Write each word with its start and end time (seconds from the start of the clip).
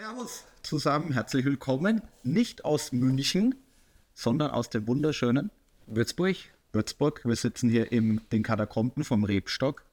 Servus 0.00 0.44
zusammen, 0.62 1.12
herzlich 1.12 1.44
willkommen. 1.44 2.02
Nicht 2.22 2.64
aus 2.64 2.92
München, 2.92 3.56
sondern 4.14 4.52
aus 4.52 4.70
dem 4.70 4.86
wunderschönen 4.86 5.50
Würzburg. 5.88 6.36
Würzburg. 6.72 7.24
Wir 7.24 7.34
sitzen 7.34 7.68
hier 7.68 7.90
in 7.90 8.20
den 8.30 8.44
Katakomben 8.44 9.02
vom 9.02 9.24
Rebstock. 9.24 9.84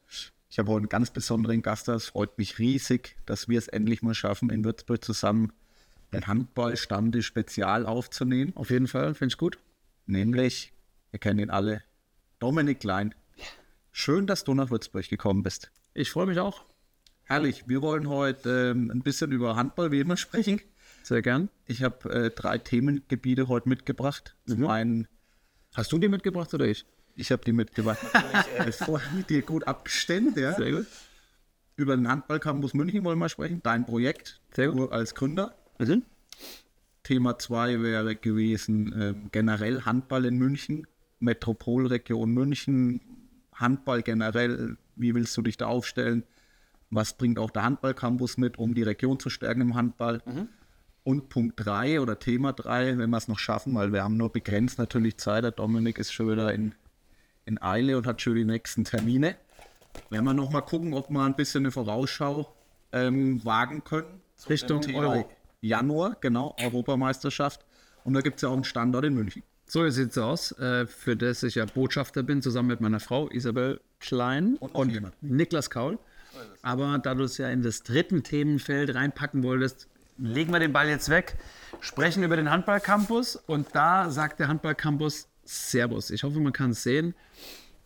Ich 0.48 0.60
habe 0.60 0.70
heute 0.70 0.82
einen 0.82 0.90
ganz 0.90 1.10
besonderen 1.10 1.64
Gast 1.64 1.88
da. 1.88 1.96
Es 1.96 2.10
freut 2.10 2.38
mich 2.38 2.60
riesig, 2.60 3.16
dass 3.26 3.50
wir 3.50 3.58
es 3.58 3.68
endlich 3.68 4.04
mal 4.04 4.14
schaffen, 4.14 4.52
in 4.52 4.64
Würzburg 4.64 5.04
zusammen 5.04 5.52
den 6.14 6.28
Handballstammtisch 6.28 7.26
Spezial 7.26 7.88
aufzunehmen. 7.88 8.56
Auf 8.56 8.70
jeden 8.70 8.88
Fall, 8.88 9.16
finde 9.16 9.34
ich 9.34 9.40
gut. 9.40 9.58
Nämlich, 10.06 10.72
ihr 11.14 11.20
kennt 11.20 11.42
ihn 11.42 11.50
alle, 11.50 11.82
Dominik 12.38 12.82
Klein. 12.82 13.16
Schön, 13.92 14.28
dass 14.28 14.44
du 14.44 14.54
nach 14.54 14.70
Würzburg 14.70 15.10
gekommen 15.10 15.42
bist. 15.42 15.72
Ich 15.96 16.12
freue 16.12 16.28
mich 16.28 16.38
auch. 16.38 16.64
Herrlich, 17.26 17.68
wir 17.68 17.82
wollen 17.82 18.08
heute 18.08 18.72
ähm, 18.76 18.92
ein 18.92 19.02
bisschen 19.02 19.32
über 19.32 19.56
Handball 19.56 19.92
wie 19.92 20.00
immer 20.00 20.16
sprechen. 20.18 20.62
Sehr 21.04 21.22
gern. 21.22 21.50
Ich 21.66 21.82
habe 21.84 22.10
äh, 22.12 22.30
drei 22.30 22.58
Themengebiete 22.60 23.48
heute 23.48 23.68
mitgebracht. 23.70 24.36
Zum 24.48 24.60
Mhm. 24.62 24.68
einen, 24.68 25.08
Hast 25.74 25.92
du 25.92 25.98
die 25.98 26.08
mitgebracht 26.08 26.54
oder 26.54 26.66
ich? 26.68 26.86
ich 27.16 27.32
habe 27.32 27.44
die 27.44 27.52
mitgebracht. 27.52 28.00
Natürlich, 28.14 28.68
äh, 28.68 28.86
vorher 28.86 29.12
mit 29.12 29.30
dir 29.30 29.42
gut 29.42 29.66
abgestimmt. 29.68 30.38
Ja. 30.38 30.54
Sehr 30.54 30.72
gut. 30.72 30.86
Über 31.78 31.96
den 31.96 32.08
Handballcampus 32.08 32.74
München 32.74 33.04
wollen 33.04 33.20
wir 33.20 33.28
sprechen. 33.30 33.60
Dein 33.64 33.86
Projekt 33.86 34.40
Sehr 34.54 34.70
gut. 34.70 34.92
als 34.92 35.16
Gründer. 35.16 35.56
Mhm. 35.80 36.04
Thema 37.04 37.38
2 37.38 37.82
wäre 37.82 38.16
gewesen 38.16 38.94
ähm, 39.00 39.30
generell 39.32 39.82
Handball 39.82 40.26
in 40.26 40.38
München, 40.38 40.88
Metropolregion 41.20 42.32
München, 42.32 43.02
Handball 43.54 44.02
generell. 44.04 44.78
Wie 44.96 45.14
willst 45.14 45.36
du 45.38 45.42
dich 45.42 45.58
da 45.58 45.68
aufstellen? 45.68 46.24
Was 46.90 47.14
bringt 47.18 47.40
auch 47.40 47.50
der 47.50 47.64
Handballcampus 47.64 48.38
mit, 48.38 48.58
um 48.58 48.74
die 48.74 48.84
Region 48.84 49.20
zu 49.20 49.30
stärken 49.30 49.62
im 49.62 49.76
Handball? 49.76 50.22
Und 51.04 51.30
Punkt 51.30 51.54
3 51.58 52.02
oder 52.02 52.18
Thema 52.20 52.54
3, 52.54 52.98
wenn 52.98 53.10
wir 53.10 53.18
es 53.18 53.28
noch 53.28 53.40
schaffen, 53.40 53.76
weil 53.76 53.94
wir 53.94 54.04
haben 54.04 54.18
nur 54.18 54.32
begrenzt 54.32 54.80
natürlich 54.80 55.18
Zeit. 55.18 55.44
Der 55.44 55.52
Dominik 55.52 56.00
ist 56.00 56.12
schon 56.12 56.30
wieder 56.32 56.54
in, 56.54 56.74
in 57.46 57.62
Eile 57.62 57.98
und 57.98 58.08
hat 58.08 58.22
schon 58.22 58.36
die 58.36 58.46
nächsten 58.46 58.86
Termine. 58.86 59.36
Werden 60.10 60.26
wir 60.26 60.34
noch 60.34 60.52
mal 60.52 60.62
gucken, 60.62 60.94
ob 60.94 61.10
wir 61.10 61.22
ein 61.22 61.36
bisschen 61.36 61.64
eine 61.64 61.72
Vorausschau 61.72 62.54
ähm, 62.92 63.44
wagen 63.44 63.84
können. 63.84 64.22
zu 64.36 64.50
Richtung 64.50 64.84
Euro. 64.96 65.30
Januar, 65.62 66.18
genau, 66.22 66.56
Europameisterschaft. 66.60 67.66
Und 68.04 68.14
da 68.14 68.22
gibt 68.22 68.38
es 68.38 68.44
ja 68.44 68.50
auch 68.50 68.54
einen 68.54 68.64
Standort 68.64 69.06
in 69.06 69.16
München. 69.16 69.44
So 69.68 69.88
sieht 69.90 70.12
es 70.12 70.18
aus, 70.18 70.52
äh, 70.60 70.86
für 70.86 71.16
das 71.16 71.42
ich 71.42 71.56
ja 71.56 71.66
Botschafter 71.66 72.22
bin, 72.22 72.42
zusammen 72.42 72.68
mit 72.68 72.82
meiner 72.82 73.00
Frau 73.00 73.30
Isabel 73.30 73.82
Klein 74.00 74.58
Und 74.58 74.92
jemand. 74.92 75.16
Niklas 75.22 75.70
Kaul. 75.72 75.98
Aber 76.62 76.98
da 77.00 77.14
du 77.16 77.24
es 77.24 77.38
ja 77.38 77.50
in 77.50 77.62
das 77.62 77.84
dritten 77.84 78.24
Themenfeld 78.24 78.94
reinpacken 78.94 79.44
wolltest, 79.44 79.88
legen 80.18 80.52
wir 80.52 80.60
den 80.60 80.74
Ball 80.74 80.88
jetzt 80.88 81.10
weg, 81.10 81.36
sprechen 81.80 82.24
über 82.24 82.36
den 82.36 82.50
Handballcampus 82.50 83.36
und 83.36 83.68
da 83.74 84.10
sagt 84.10 84.40
der 84.40 84.48
Handballcampus 84.48 85.28
Servus. 85.44 86.10
Ich 86.10 86.24
hoffe, 86.24 86.40
man 86.40 86.54
kann 86.54 86.72
es 86.72 86.84
sehen. 86.84 87.14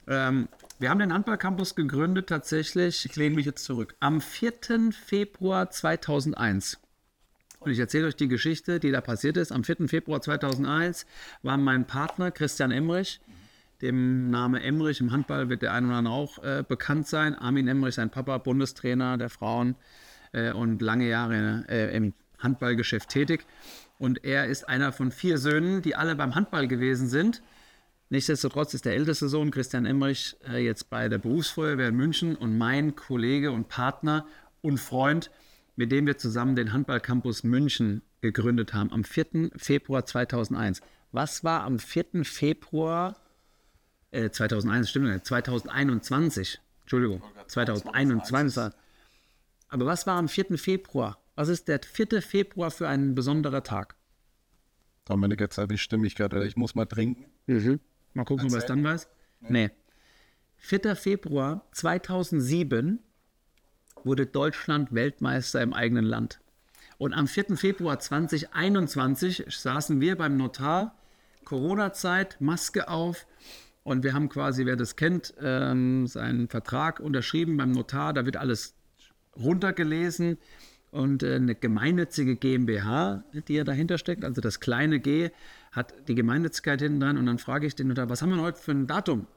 Ähm, 0.08 0.48
wir 0.80 0.90
haben 0.90 1.00
den 1.00 1.14
Handballcampus 1.14 1.76
gegründet 1.76 2.28
tatsächlich 2.28 3.06
Ich 3.06 3.16
lehne 3.16 3.36
mich 3.36 3.46
jetzt 3.46 3.66
zurück. 3.66 3.96
am 4.00 4.22
4. 4.22 4.92
Februar 4.92 5.70
2001. 5.70 6.80
Und 7.60 7.72
ich 7.72 7.80
erzähle 7.80 8.08
euch 8.08 8.16
die 8.16 8.30
Geschichte, 8.30 8.80
die 8.80 8.92
da 8.92 9.02
passiert 9.02 9.36
ist. 9.36 9.52
Am 9.52 9.66
4. 9.66 9.90
Februar 9.90 10.22
2001 10.22 11.06
war 11.44 11.58
mein 11.58 11.86
Partner 11.86 12.32
Christian 12.32 12.72
Emrich. 12.72 13.20
Dem 13.82 14.30
Name 14.30 14.62
Emrich 14.62 15.00
im 15.00 15.12
Handball 15.12 15.50
wird 15.50 15.62
der 15.62 15.74
ein 15.74 15.86
oder 15.86 15.96
andere 15.96 16.14
auch 16.14 16.44
äh, 16.44 16.64
bekannt 16.68 17.08
sein. 17.08 17.34
Armin 17.36 17.68
Emrich, 17.68 17.96
sein 17.96 18.10
Papa, 18.10 18.38
Bundestrainer 18.38 19.18
der 19.18 19.30
Frauen 19.30 19.76
äh, 20.34 20.52
und 20.52 20.82
lange 20.82 21.08
Jahre 21.08 21.66
äh, 21.70 21.96
im 21.96 22.14
Handballgeschäft 22.40 23.10
tätig. 23.10 23.46
Und 23.98 24.24
er 24.26 24.48
ist 24.48 24.68
einer 24.68 24.92
von 24.92 25.12
vier 25.12 25.38
Söhnen, 25.38 25.82
die 25.82 25.96
alle 25.96 26.16
beim 26.16 26.36
Handball 26.36 26.68
gewesen 26.68 27.08
sind. 27.08 27.42
Nichtsdestotrotz 28.10 28.74
ist 28.74 28.86
der 28.86 28.96
älteste 28.96 29.30
Sohn 29.30 29.52
Christian 29.52 29.86
Emmerich 29.86 30.36
äh, 30.48 30.64
jetzt 30.64 30.90
bei 30.90 31.08
der 31.08 31.20
Berufsfeuerwehr 31.20 31.90
in 31.90 31.96
München 31.96 32.36
und 32.36 32.58
mein 32.58 32.96
Kollege 32.96 33.52
und 33.52 33.70
Partner 33.70 34.26
und 34.62 34.80
Freund, 34.80 35.32
mit 35.76 35.92
dem 35.92 36.06
wir 36.06 36.18
zusammen 36.18 36.56
den 36.56 36.74
Handballcampus 36.74 37.44
München 37.44 38.02
gegründet 38.22 38.74
haben 38.74 38.92
am 38.92 39.04
4. 39.04 39.52
Februar 39.56 40.06
2001. 40.06 40.82
Was 41.12 41.44
war 41.44 41.64
am 41.64 41.80
4. 41.80 42.24
Februar 42.24 43.16
äh, 44.12 44.30
2001, 44.30 44.90
stimmt 44.90 45.08
nicht, 45.08 45.26
2021, 45.26 46.60
Entschuldigung, 46.82 47.22
2021. 47.48 48.74
Aber 49.70 49.86
was 49.86 50.08
war 50.08 50.18
am 50.18 50.28
4. 50.28 50.58
Februar? 50.58 51.20
Was 51.36 51.48
ist 51.48 51.68
der 51.68 51.80
4. 51.84 52.22
Februar 52.22 52.72
für 52.72 52.88
ein 52.88 53.16
besonderer 53.16 53.64
Tag? 53.64 53.96
Dominik, 55.06 55.40
jetzt 55.40 55.58
habe 55.58 55.74
ich 55.74 55.82
stimme 55.82 56.06
ich 56.08 56.56
muss 56.56 56.76
mal 56.76 56.86
trinken. 56.86 57.26
Mal 58.14 58.26
gucken, 58.26 58.48
ob 58.48 58.52
er 58.52 58.58
es 58.58 58.66
dann 58.66 58.84
weiß. 58.84 59.08
Nee. 59.42 59.72
4. 60.58 60.96
Februar 60.96 61.66
2007 61.72 63.00
wurde 64.04 64.26
Deutschland 64.26 64.94
Weltmeister 64.94 65.62
im 65.62 65.74
eigenen 65.74 66.06
Land. 66.06 66.40
Und 66.98 67.14
am 67.14 67.28
4. 67.28 67.56
Februar 67.56 68.00
2021 68.00 69.46
saßen 69.48 70.02
wir 70.02 70.18
beim 70.18 70.38
Notar, 70.38 70.96
Corona-Zeit, 71.46 72.38
Maske 72.42 72.90
auf. 72.90 73.26
Und 73.84 74.04
wir 74.04 74.14
haben 74.14 74.30
quasi, 74.30 74.66
wer 74.66 74.76
das 74.76 74.96
kennt, 74.96 75.34
ähm, 75.42 76.06
seinen 76.08 76.48
Vertrag 76.48 77.00
unterschrieben 77.00 77.58
beim 77.58 77.72
Notar. 77.72 78.14
Da 78.14 78.26
wird 78.26 78.38
alles 78.38 78.76
runtergelesen 79.36 80.38
und 80.92 81.24
äh, 81.24 81.36
eine 81.36 81.56
gemeinnützige 81.56 82.36
GmbH, 82.36 83.24
die 83.48 83.54
ja 83.54 83.64
dahinter 83.64 83.98
steckt, 83.98 84.26
also 84.26 84.42
das 84.42 84.60
kleine 84.60 85.00
G, 85.00 85.30
hat 85.72 85.94
die 86.08 86.16
Gemeinnützigkeit 86.16 86.82
hinten 86.82 87.00
dran 87.00 87.18
und 87.18 87.26
dann 87.26 87.38
frage 87.38 87.68
ich 87.68 87.76
den 87.76 87.88
Notar, 87.88 88.10
was 88.10 88.22
haben 88.22 88.32
wir 88.32 88.42
heute 88.42 88.60
für 88.60 88.72
ein 88.72 88.88
Datum? 88.88 89.28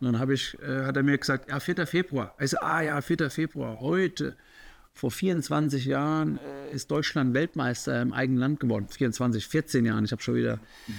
Und 0.00 0.12
dann 0.12 0.30
ich, 0.30 0.58
äh, 0.62 0.84
hat 0.84 0.96
er 0.96 1.02
mir 1.02 1.18
gesagt, 1.18 1.50
ja, 1.50 1.60
4. 1.60 1.86
Februar. 1.86 2.34
Ich 2.40 2.50
so, 2.50 2.58
ah 2.60 2.80
ja, 2.80 3.00
4. 3.00 3.30
Februar, 3.30 3.80
heute. 3.80 4.36
Vor 4.92 5.10
24 5.10 5.86
Jahren 5.86 6.38
äh, 6.38 6.74
ist 6.74 6.90
Deutschland 6.90 7.32
Weltmeister 7.32 8.02
im 8.02 8.12
eigenen 8.12 8.38
Land 8.38 8.60
geworden. 8.60 8.86
24, 8.88 9.46
14 9.46 9.86
Jahren, 9.86 10.04
ich 10.04 10.12
habe 10.12 10.22
schon 10.22 10.34
wieder 10.34 10.58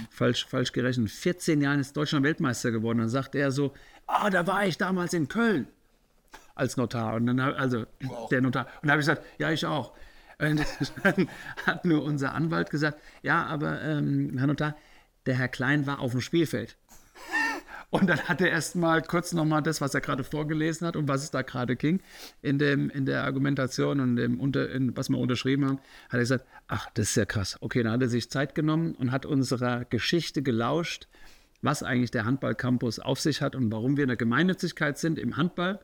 falsch, 0.10 0.48
falsch 0.48 0.72
gerechnet. 0.72 1.12
14 1.12 1.62
Jahren 1.62 1.80
ist 1.80 1.96
Deutschland 1.96 2.26
Weltmeister 2.26 2.72
geworden. 2.72 3.00
Dann 3.00 3.10
sagt 3.10 3.36
er 3.36 3.52
so, 3.52 3.74
ah, 4.08 4.30
da 4.30 4.48
war 4.48 4.66
ich 4.66 4.78
damals 4.78 5.14
in 5.14 5.28
Köln 5.28 5.68
als 6.56 6.78
Notar. 6.78 7.16
Und 7.16 7.28
dann, 7.28 7.40
also 7.40 7.86
der 8.32 8.42
Notar. 8.42 8.68
Und 8.82 8.88
da 8.88 8.94
habe 8.94 9.02
ich 9.02 9.08
gesagt, 9.08 9.24
ja, 9.38 9.52
ich 9.52 9.66
auch. 9.66 9.94
Und 10.40 10.66
dann 11.04 11.30
hat 11.66 11.86
nur 11.86 12.04
unser 12.04 12.34
Anwalt 12.34 12.70
gesagt, 12.70 13.00
ja, 13.22 13.46
aber 13.46 13.82
ähm, 13.82 14.38
Herr 14.38 14.48
Notar, 14.48 14.76
der 15.26 15.36
Herr 15.36 15.48
Klein 15.48 15.86
war 15.86 16.00
auf 16.00 16.12
dem 16.12 16.22
Spielfeld. 16.22 16.78
Und 17.92 18.10
dann 18.10 18.20
hat 18.22 18.40
er 18.40 18.50
erst 18.50 18.78
mal 18.78 19.02
kurz 19.02 19.34
nochmal 19.34 19.62
das, 19.62 19.82
was 19.82 19.94
er 19.94 20.00
gerade 20.00 20.24
vorgelesen 20.24 20.88
hat 20.88 20.96
und 20.96 21.10
was 21.10 21.24
es 21.24 21.32
da 21.32 21.42
gerade 21.42 21.76
ging, 21.76 22.02
in, 22.42 22.58
dem, 22.58 22.90
in 22.90 23.06
der 23.06 23.26
Argumentation 23.26 24.00
und 24.00 24.16
dem 24.16 24.40
unter, 24.40 24.72
in, 24.72 24.96
was 24.96 25.10
wir 25.10 25.18
unterschrieben 25.18 25.66
haben, 25.66 25.78
hat 26.06 26.14
er 26.14 26.20
gesagt, 26.20 26.46
ach, 26.70 26.90
das 26.94 27.10
ist 27.10 27.16
ja 27.16 27.26
krass. 27.26 27.58
Okay, 27.60 27.84
dann 27.84 27.92
hat 27.92 28.02
er 28.02 28.08
sich 28.08 28.30
Zeit 28.30 28.56
genommen 28.56 28.96
und 28.96 29.12
hat 29.12 29.26
unserer 29.26 29.84
Geschichte 29.84 30.42
gelauscht, 30.42 31.10
was 31.62 31.84
eigentlich 31.84 32.12
der 32.12 32.24
Handballcampus 32.24 33.00
auf 33.00 33.20
sich 33.20 33.42
hat 33.42 33.58
und 33.58 33.70
warum 33.74 33.98
wir 33.98 34.06
eine 34.06 34.16
Gemeinnützigkeit 34.16 34.98
sind 34.98 35.20
im 35.20 35.36
Handball 35.36 35.82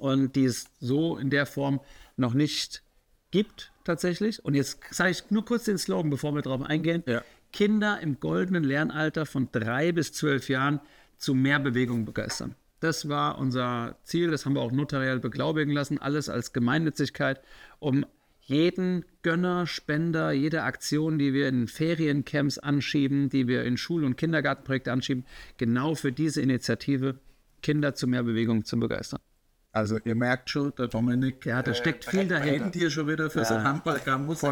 und 0.00 0.34
die 0.34 0.44
es 0.44 0.66
so 0.80 1.16
in 1.16 1.30
der 1.30 1.46
Form 1.46 1.80
noch 2.16 2.34
nicht 2.34 2.82
gibt 3.30 3.70
tatsächlich. 3.84 4.44
Und 4.44 4.54
jetzt 4.54 4.80
sage 4.90 5.10
ich 5.10 5.30
nur 5.30 5.44
kurz 5.44 5.64
den 5.64 5.78
Slogan, 5.78 6.10
bevor 6.10 6.34
wir 6.34 6.42
darauf 6.42 6.62
eingehen. 6.62 7.04
Ja. 7.06 7.22
Kinder 7.52 8.00
im 8.00 8.20
goldenen 8.20 8.64
Lernalter 8.64 9.24
von 9.24 9.48
drei 9.52 9.92
bis 9.92 10.12
zwölf 10.12 10.48
Jahren 10.48 10.80
zu 11.18 11.34
mehr 11.34 11.58
Bewegung 11.58 12.04
begeistern. 12.04 12.54
Das 12.80 13.08
war 13.08 13.38
unser 13.38 13.96
Ziel, 14.04 14.30
das 14.30 14.46
haben 14.46 14.54
wir 14.54 14.60
auch 14.60 14.70
notariell 14.72 15.18
beglaubigen 15.18 15.72
lassen, 15.74 15.98
alles 15.98 16.28
als 16.28 16.52
Gemeinnützigkeit, 16.52 17.40
um 17.80 18.06
jeden 18.40 19.04
Gönner, 19.22 19.66
Spender, 19.66 20.32
jede 20.32 20.62
Aktion, 20.62 21.18
die 21.18 21.34
wir 21.34 21.48
in 21.48 21.68
Feriencamps 21.68 22.58
anschieben, 22.58 23.28
die 23.28 23.46
wir 23.46 23.64
in 23.64 23.76
Schul- 23.76 24.04
und 24.04 24.16
Kindergartenprojekte 24.16 24.90
anschieben, 24.92 25.26
genau 25.58 25.94
für 25.94 26.12
diese 26.12 26.40
Initiative 26.40 27.18
Kinder 27.62 27.94
zu 27.94 28.06
mehr 28.06 28.22
Bewegung 28.22 28.64
zu 28.64 28.78
begeistern. 28.78 29.20
Also 29.72 29.98
ihr 30.04 30.14
merkt 30.14 30.48
schon, 30.48 30.72
der 30.78 30.86
Dominik 30.88 31.44
Ja, 31.44 31.62
da 31.62 31.74
steckt 31.74 32.06
viel 32.06 32.26
dahinter. 32.26 32.70
hier 32.72 32.90
schon 32.90 33.06
wieder 33.06 33.28
für 33.28 33.44
sein 33.44 33.64
Handballcampus. 33.64 34.42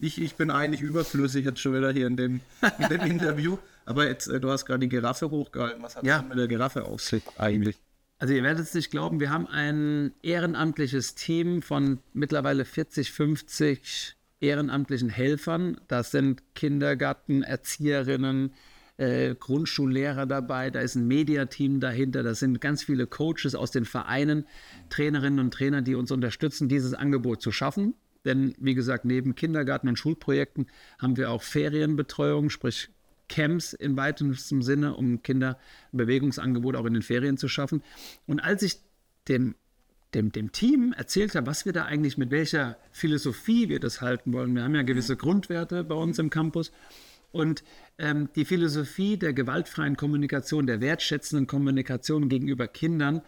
Ich, 0.00 0.20
ich 0.20 0.34
bin 0.34 0.50
eigentlich 0.50 0.80
überflüssig 0.80 1.44
jetzt 1.44 1.60
schon 1.60 1.74
wieder 1.74 1.92
hier 1.92 2.08
in 2.08 2.16
dem, 2.16 2.40
in 2.78 2.88
dem 2.88 3.00
Interview. 3.12 3.58
Aber 3.86 4.06
jetzt, 4.06 4.26
äh, 4.28 4.38
du 4.40 4.50
hast 4.50 4.66
gerade 4.66 4.80
die 4.80 4.88
Giraffe 4.88 5.30
hochgehalten. 5.30 5.82
Was 5.82 5.96
hat 5.96 6.04
Ja. 6.04 6.22
mit 6.22 6.36
der 6.36 6.48
Giraffe 6.48 6.84
auf 6.84 7.00
sich 7.00 7.22
eigentlich? 7.38 7.76
Also 8.18 8.32
ihr 8.34 8.42
werdet 8.42 8.64
es 8.64 8.74
nicht 8.74 8.90
glauben, 8.90 9.20
wir 9.20 9.30
haben 9.30 9.46
ein 9.46 10.12
ehrenamtliches 10.22 11.14
Team 11.14 11.60
von 11.62 11.98
mittlerweile 12.14 12.64
40, 12.64 13.12
50 13.12 14.16
ehrenamtlichen 14.40 15.10
Helfern. 15.10 15.78
Das 15.88 16.10
sind 16.12 16.42
Kindergarten, 16.54 17.42
Erzieherinnen, 17.42 18.54
äh, 18.96 19.34
Grundschullehrer 19.34 20.24
dabei, 20.24 20.70
da 20.70 20.80
ist 20.80 20.94
ein 20.94 21.06
Mediateam 21.06 21.80
dahinter, 21.80 22.22
das 22.22 22.38
sind 22.38 22.62
ganz 22.62 22.82
viele 22.82 23.06
Coaches 23.06 23.54
aus 23.54 23.70
den 23.70 23.84
Vereinen, 23.84 24.46
Trainerinnen 24.88 25.38
und 25.38 25.52
Trainer, 25.52 25.82
die 25.82 25.94
uns 25.94 26.10
unterstützen, 26.10 26.68
dieses 26.70 26.94
Angebot 26.94 27.42
zu 27.42 27.52
schaffen. 27.52 27.94
Denn 28.24 28.54
wie 28.58 28.74
gesagt, 28.74 29.04
neben 29.04 29.34
Kindergarten 29.34 29.88
und 29.88 29.98
Schulprojekten 29.98 30.66
haben 30.98 31.18
wir 31.18 31.30
auch 31.30 31.42
Ferienbetreuung, 31.42 32.48
sprich 32.48 32.88
Camps 33.28 33.72
im 33.72 33.96
weitesten 33.96 34.62
Sinne, 34.62 34.94
um 34.94 35.22
Kinder 35.22 35.58
Bewegungsangebot 35.92 36.76
auch 36.76 36.84
in 36.84 36.94
den 36.94 37.02
Ferien 37.02 37.36
zu 37.36 37.48
schaffen. 37.48 37.82
Und 38.26 38.40
als 38.40 38.62
ich 38.62 38.78
dem, 39.28 39.54
dem, 40.14 40.32
dem 40.32 40.52
Team 40.52 40.94
erzählt 40.96 41.34
habe, 41.34 41.46
was 41.46 41.64
wir 41.64 41.72
da 41.72 41.84
eigentlich 41.84 42.18
mit 42.18 42.30
welcher 42.30 42.76
Philosophie 42.92 43.68
wir 43.68 43.80
das 43.80 44.00
halten 44.00 44.32
wollen, 44.32 44.54
wir 44.54 44.62
haben 44.62 44.74
ja 44.74 44.82
gewisse 44.82 45.16
Grundwerte 45.16 45.84
bei 45.84 45.94
uns 45.94 46.18
im 46.18 46.30
Campus. 46.30 46.72
Und 47.32 47.64
ähm, 47.98 48.28
die 48.34 48.44
Philosophie 48.44 49.18
der 49.18 49.32
gewaltfreien 49.32 49.96
Kommunikation, 49.96 50.66
der 50.66 50.80
wertschätzenden 50.80 51.46
Kommunikation 51.46 52.28
gegenüber 52.28 52.68
Kindern, 52.68 53.22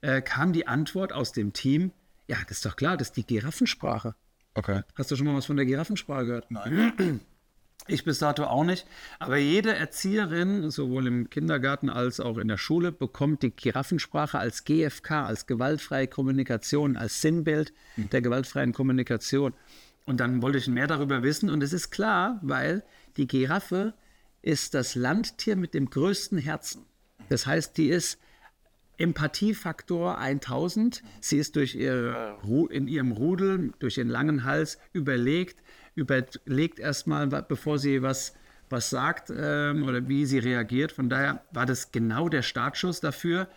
äh, 0.00 0.22
kam 0.22 0.52
die 0.52 0.66
Antwort 0.66 1.12
aus 1.12 1.32
dem 1.32 1.52
Team, 1.52 1.90
ja, 2.28 2.36
das 2.46 2.58
ist 2.58 2.66
doch 2.66 2.76
klar, 2.76 2.96
das 2.96 3.08
ist 3.08 3.16
die 3.16 3.26
Giraffensprache. 3.26 4.14
Okay. 4.54 4.82
Hast 4.94 5.10
du 5.10 5.16
schon 5.16 5.26
mal 5.26 5.34
was 5.34 5.46
von 5.46 5.56
der 5.56 5.66
Giraffensprache 5.66 6.26
gehört? 6.26 6.50
Nein. 6.50 7.20
Ich 7.88 8.04
bis 8.04 8.18
dato 8.18 8.44
auch 8.44 8.64
nicht. 8.64 8.86
Aber 9.18 9.38
jede 9.38 9.74
Erzieherin, 9.74 10.70
sowohl 10.70 11.06
im 11.06 11.30
Kindergarten 11.30 11.88
als 11.88 12.20
auch 12.20 12.36
in 12.36 12.48
der 12.48 12.58
Schule, 12.58 12.92
bekommt 12.92 13.42
die 13.42 13.50
Giraffensprache 13.50 14.38
als 14.38 14.64
GFK, 14.64 15.24
als 15.24 15.46
gewaltfreie 15.46 16.06
Kommunikation, 16.06 16.98
als 16.98 17.22
Sinnbild 17.22 17.72
der 17.96 18.20
gewaltfreien 18.20 18.74
Kommunikation. 18.74 19.54
Und 20.04 20.20
dann 20.20 20.42
wollte 20.42 20.58
ich 20.58 20.68
mehr 20.68 20.86
darüber 20.86 21.22
wissen. 21.22 21.48
Und 21.48 21.62
es 21.62 21.72
ist 21.72 21.90
klar, 21.90 22.38
weil 22.42 22.84
die 23.16 23.26
Giraffe 23.26 23.94
ist 24.42 24.74
das 24.74 24.94
Landtier 24.94 25.56
mit 25.56 25.72
dem 25.72 25.88
größten 25.88 26.38
Herzen. 26.38 26.84
Das 27.30 27.46
heißt, 27.46 27.76
die 27.76 27.88
ist 27.88 28.18
Empathiefaktor 28.98 30.18
1000. 30.18 31.02
Sie 31.20 31.38
ist 31.38 31.56
durch 31.56 31.74
ihr, 31.74 32.36
in 32.70 32.88
ihrem 32.88 33.12
Rudel, 33.12 33.72
durch 33.78 33.96
ihren 33.96 34.08
langen 34.08 34.44
Hals 34.44 34.78
überlegt, 34.92 35.62
überlegt 35.98 36.78
erstmal, 36.78 37.26
bevor 37.26 37.78
sie 37.78 38.02
was, 38.02 38.34
was 38.70 38.90
sagt 38.90 39.32
ähm, 39.34 39.82
oder 39.82 40.08
wie 40.08 40.26
sie 40.26 40.38
reagiert. 40.38 40.92
Von 40.92 41.08
daher 41.08 41.42
war 41.50 41.66
das 41.66 41.90
genau 41.92 42.28
der 42.28 42.42
Startschuss 42.42 43.00
dafür, 43.00 43.48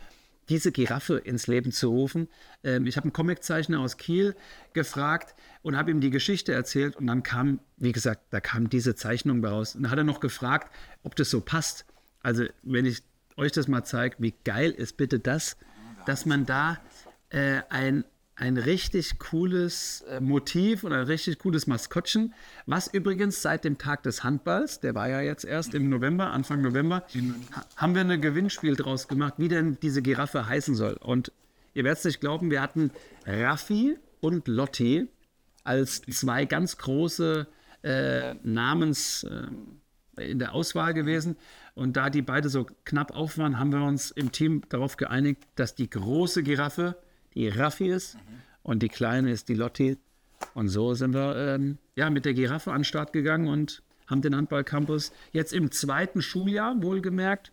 diese 0.49 0.71
Giraffe 0.71 1.17
ins 1.17 1.47
Leben 1.47 1.71
zu 1.71 1.89
rufen. 1.89 2.27
Ähm, 2.63 2.87
ich 2.87 2.97
habe 2.97 3.05
einen 3.05 3.13
Comiczeichner 3.13 3.79
aus 3.79 3.97
Kiel 3.97 4.35
gefragt 4.73 5.35
und 5.61 5.77
habe 5.77 5.91
ihm 5.91 6.01
die 6.01 6.09
Geschichte 6.09 6.51
erzählt 6.51 6.95
und 6.95 7.07
dann 7.07 7.23
kam, 7.23 7.59
wie 7.77 7.91
gesagt, 7.91 8.21
da 8.31 8.39
kam 8.39 8.69
diese 8.69 8.95
Zeichnung 8.95 9.45
raus. 9.45 9.75
Und 9.75 9.83
dann 9.83 9.91
hat 9.91 9.99
er 9.99 10.03
noch 10.03 10.19
gefragt, 10.19 10.73
ob 11.03 11.15
das 11.15 11.29
so 11.29 11.41
passt. 11.41 11.85
Also 12.23 12.45
wenn 12.63 12.85
ich 12.85 13.03
euch 13.37 13.51
das 13.51 13.67
mal 13.67 13.83
zeige, 13.83 14.15
wie 14.19 14.33
geil 14.43 14.71
ist 14.71 14.97
bitte 14.97 15.19
das, 15.19 15.57
dass 16.05 16.25
man 16.25 16.45
da 16.45 16.79
äh, 17.29 17.61
ein 17.69 18.03
ein 18.41 18.57
richtig 18.57 19.19
cooles 19.19 20.03
äh, 20.09 20.19
Motiv 20.19 20.83
und 20.83 20.93
ein 20.93 21.03
richtig 21.03 21.37
cooles 21.37 21.67
Maskottchen, 21.67 22.33
was 22.65 22.91
übrigens 22.91 23.43
seit 23.43 23.63
dem 23.63 23.77
Tag 23.77 24.01
des 24.01 24.23
Handballs, 24.23 24.79
der 24.79 24.95
war 24.95 25.07
ja 25.07 25.21
jetzt 25.21 25.45
erst 25.45 25.75
im 25.75 25.89
November, 25.89 26.31
Anfang 26.31 26.63
November, 26.63 27.05
haben 27.75 27.93
wir 27.93 28.01
ein 28.01 28.19
Gewinnspiel 28.19 28.75
draus 28.75 29.07
gemacht, 29.07 29.35
wie 29.37 29.47
denn 29.47 29.77
diese 29.83 30.01
Giraffe 30.01 30.47
heißen 30.47 30.73
soll. 30.73 30.93
Und 30.93 31.31
ihr 31.75 31.83
werdet 31.83 31.99
es 31.99 32.05
nicht 32.05 32.19
glauben, 32.19 32.49
wir 32.49 32.63
hatten 32.63 32.89
Raffi 33.27 33.95
und 34.21 34.47
Lotti 34.47 35.07
als 35.63 36.01
zwei 36.01 36.45
ganz 36.45 36.77
große 36.77 37.45
äh, 37.83 38.33
Namens 38.41 39.23
äh, 40.17 40.31
in 40.31 40.39
der 40.39 40.55
Auswahl 40.55 40.95
gewesen. 40.95 41.35
Und 41.75 41.95
da 41.95 42.09
die 42.09 42.23
beide 42.23 42.49
so 42.49 42.65
knapp 42.85 43.15
auf 43.15 43.37
waren, 43.37 43.59
haben 43.59 43.71
wir 43.71 43.83
uns 43.83 44.09
im 44.09 44.31
Team 44.31 44.63
darauf 44.69 44.97
geeinigt, 44.97 45.43
dass 45.55 45.75
die 45.75 45.91
große 45.91 46.41
Giraffe 46.41 46.95
die 47.33 47.47
Raffi 47.47 47.89
ist 47.89 48.15
mhm. 48.15 48.19
und 48.63 48.83
die 48.83 48.89
kleine 48.89 49.31
ist 49.31 49.49
die 49.49 49.55
Lotti. 49.55 49.97
Und 50.53 50.69
so 50.69 50.93
sind 50.93 51.13
wir 51.13 51.35
ähm, 51.35 51.77
ja, 51.95 52.09
mit 52.09 52.25
der 52.25 52.33
Giraffe 52.33 52.71
an 52.71 52.79
den 52.79 52.83
Start 52.85 53.13
gegangen 53.13 53.47
und 53.47 53.83
haben 54.07 54.21
den 54.21 54.35
Handballcampus 54.35 55.11
jetzt 55.31 55.53
im 55.53 55.71
zweiten 55.71 56.21
Schuljahr, 56.21 56.81
wohlgemerkt, 56.81 57.51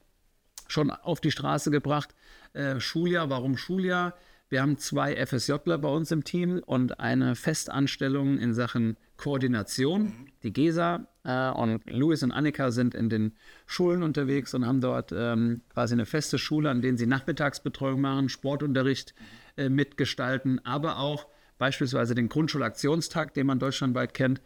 schon 0.66 0.90
auf 0.90 1.20
die 1.20 1.30
Straße 1.30 1.70
gebracht. 1.70 2.14
Äh, 2.52 2.80
Schuljahr, 2.80 3.30
warum 3.30 3.56
Schuljahr? 3.56 4.14
Wir 4.50 4.62
haben 4.62 4.78
zwei 4.78 5.14
FSJler 5.14 5.76
bei 5.76 5.88
uns 5.88 6.10
im 6.10 6.24
Team 6.24 6.62
und 6.64 7.00
eine 7.00 7.34
Festanstellung 7.34 8.38
in 8.38 8.54
Sachen 8.54 8.96
Koordination. 9.18 10.04
Mhm. 10.04 10.26
Die 10.42 10.52
GESA 10.52 11.06
äh, 11.24 11.50
und 11.50 11.82
Louis 11.90 12.22
und 12.22 12.32
Annika 12.32 12.70
sind 12.70 12.94
in 12.94 13.10
den 13.10 13.32
Schulen 13.66 14.02
unterwegs 14.02 14.54
und 14.54 14.66
haben 14.66 14.80
dort 14.80 15.12
ähm, 15.14 15.60
quasi 15.74 15.94
eine 15.94 16.06
feste 16.06 16.38
Schule, 16.38 16.70
an 16.70 16.80
denen 16.80 16.96
sie 16.96 17.06
Nachmittagsbetreuung 17.06 18.00
machen, 18.00 18.30
Sportunterricht. 18.30 19.14
Äh, 19.58 19.70
mitgestalten, 19.70 20.64
aber 20.64 20.98
auch 20.98 21.26
beispielsweise 21.58 22.14
den 22.14 22.28
Grundschulaktionstag, 22.28 23.34
den 23.34 23.48
man 23.48 23.58
deutschlandweit 23.58 24.14
kennt, 24.14 24.40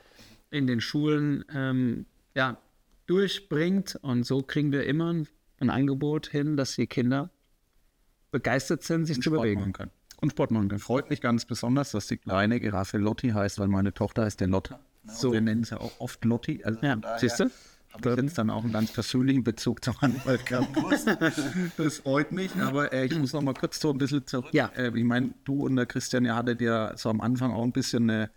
in 0.51 0.67
den 0.67 0.81
Schulen 0.81 1.45
ähm, 1.55 2.07
ja, 2.35 2.57
durchbringt. 3.05 3.99
Und 4.01 4.25
so 4.25 4.41
kriegen 4.41 4.73
wir 4.73 4.87
immer 4.87 5.15
ein 5.61 5.69
Angebot 5.69 6.29
hin, 6.29 6.57
dass 6.57 6.77
die 6.77 6.87
Kinder 6.87 7.29
begeistert 8.31 8.85
sind, 8.85 9.05
sich 9.05 9.17
zu 9.17 9.25
Sport 9.25 9.43
bewegen. 9.43 9.75
können. 9.75 9.91
Und 10.23 10.31
Sport 10.31 10.51
machen 10.51 10.69
können. 10.69 10.81
Freut 10.81 11.11
mich 11.11 11.21
ganz 11.21 11.45
besonders, 11.45 11.91
dass 11.91 12.07
die 12.07 12.17
kleine 12.17 12.59
Giraffe 12.59 12.97
Lotti 12.97 13.29
heißt, 13.33 13.59
weil 13.59 13.69
meine 13.69 13.93
Tochter 13.93 14.25
heißt 14.25 14.41
der 14.41 14.49
Lotta. 14.49 14.81
So. 15.05 15.31
Wir 15.31 15.43
nennen 15.43 15.65
sie 15.65 15.79
auch 15.79 16.01
oft 16.01 16.25
Lotti. 16.25 16.65
Also 16.65 16.81
ja, 16.81 16.97
siehst 17.19 17.39
du? 17.39 17.51
Habe 17.93 18.25
ich 18.25 18.35
dann 18.35 18.51
auch 18.51 18.65
einen 18.65 18.73
ganz 18.73 18.93
persönlichen 18.93 19.45
Bezug 19.45 19.85
zum 19.85 20.01
Handballcampus. 20.01 21.05
das 21.77 21.99
freut 21.99 22.33
mich, 22.33 22.55
aber 22.57 22.93
äh, 22.93 23.07
ich 23.07 23.19
muss 23.19 23.33
noch 23.33 23.43
mal 23.43 23.55
kurz 23.55 23.81
so 23.81 23.91
ein 23.91 23.99
bisschen 23.99 24.27
zurück. 24.27 24.53
Ja. 24.53 24.71
Äh, 24.77 24.97
ich 24.97 25.05
meine, 25.05 25.35
du 25.45 25.67
und 25.67 25.77
der 25.77 25.87
Christian, 25.87 26.25
ihr 26.25 26.35
hattet 26.35 26.61
ja 26.61 26.97
so 26.97 27.11
am 27.11 27.21
Anfang 27.21 27.53
auch 27.53 27.63
ein 27.63 27.73
bisschen 27.73 28.09
eine, 28.09 28.31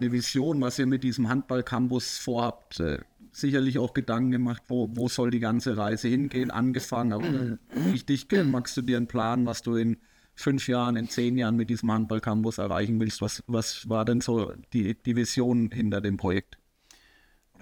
eine 0.00 0.12
Vision, 0.12 0.60
was 0.60 0.78
ihr 0.78 0.86
mit 0.86 1.04
diesem 1.04 1.28
Handballcampus 1.28 2.18
vorhabt. 2.18 2.80
Äh, 2.80 2.98
sicherlich 3.32 3.78
auch 3.78 3.94
Gedanken 3.94 4.30
gemacht, 4.30 4.62
wo, 4.68 4.90
wo 4.94 5.08
soll 5.08 5.30
die 5.30 5.40
ganze 5.40 5.76
Reise 5.76 6.08
hingehen, 6.08 6.50
angefangen. 6.50 7.12
Aber 7.12 7.58
ich 7.94 8.04
dich 8.04 8.28
kenne, 8.28 8.44
magst 8.44 8.76
du 8.76 8.82
dir 8.82 8.98
einen 8.98 9.06
Plan, 9.06 9.46
was 9.46 9.62
du 9.62 9.76
in 9.76 9.96
fünf 10.34 10.68
Jahren, 10.68 10.96
in 10.96 11.08
zehn 11.08 11.38
Jahren 11.38 11.56
mit 11.56 11.70
diesem 11.70 11.90
Handballcampus 11.90 12.58
erreichen 12.58 13.00
willst? 13.00 13.22
Was, 13.22 13.42
was 13.46 13.88
war 13.88 14.04
denn 14.04 14.20
so 14.20 14.52
die, 14.72 14.94
die 14.94 15.16
Vision 15.16 15.70
hinter 15.70 16.00
dem 16.00 16.16
Projekt? 16.16 16.58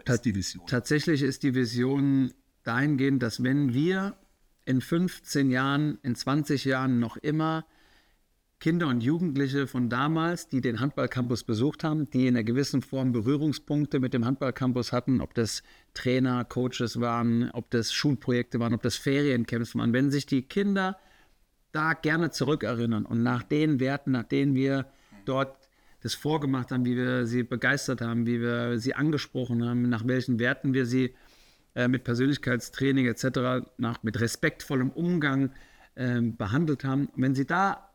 Ist 0.09 0.25
die 0.25 0.35
Vision? 0.35 0.67
Tatsächlich 0.67 1.23
ist 1.23 1.43
die 1.43 1.55
Vision 1.55 2.33
dahingehend, 2.63 3.23
dass 3.23 3.43
wenn 3.43 3.75
wir 3.75 4.17
in 4.65 4.81
15 4.81 5.51
Jahren, 5.51 5.99
in 6.03 6.15
20 6.15 6.65
Jahren 6.65 7.01
noch 7.01 7.17
immer 7.17 7.65
Kinder 8.61 8.89
und 8.89 9.03
Jugendliche 9.03 9.67
von 9.67 9.89
damals, 9.89 10.49
die 10.49 10.61
den 10.61 10.81
Handballcampus 10.81 11.45
besucht 11.45 11.83
haben, 11.83 12.11
die 12.11 12.27
in 12.27 12.37
einer 12.37 12.45
gewissen 12.45 12.83
Form 12.83 13.11
Berührungspunkte 13.13 14.01
mit 14.01 14.13
dem 14.13 14.27
Handballcampus 14.27 14.93
hatten, 14.93 15.23
ob 15.23 15.33
das 15.33 15.63
Trainer, 15.95 16.45
Coaches 16.45 17.01
waren, 17.01 17.51
ob 17.53 17.71
das 17.71 17.91
Schulprojekte 17.91 18.61
waren, 18.61 18.75
ob 18.75 18.83
das 18.83 18.97
Feriencamps 18.97 19.75
waren, 19.77 19.95
wenn 19.95 20.11
sich 20.11 20.27
die 20.27 20.43
Kinder 20.43 20.99
da 21.73 21.95
gerne 21.95 22.31
zurückerinnern 22.31 23.07
und 23.07 23.23
nach 23.23 23.43
den 23.43 23.81
Werten, 23.81 24.11
nach 24.11 24.25
denen 24.25 24.55
wir 24.55 24.87
dort 25.25 25.57
das 26.03 26.15
vorgemacht 26.15 26.71
haben, 26.71 26.85
wie 26.85 26.97
wir 26.97 27.27
sie 27.27 27.43
begeistert 27.43 28.01
haben, 28.01 28.27
wie 28.27 28.41
wir 28.41 28.79
sie 28.79 28.95
angesprochen 28.95 29.65
haben, 29.65 29.89
nach 29.89 30.07
welchen 30.07 30.39
Werten 30.39 30.73
wir 30.75 30.87
sie 30.87 31.15
äh, 31.75 31.89
mit 31.89 32.05
Persönlichkeitstraining 32.05 33.07
etc., 33.07 33.67
nach, 33.77 34.03
mit 34.03 34.21
respektvollem 34.21 34.91
Umgang 34.91 35.53
äh, 35.95 36.21
behandelt 36.21 36.85
haben. 36.85 37.09
Wenn 37.17 37.35
sie 37.35 37.47
da 37.47 37.91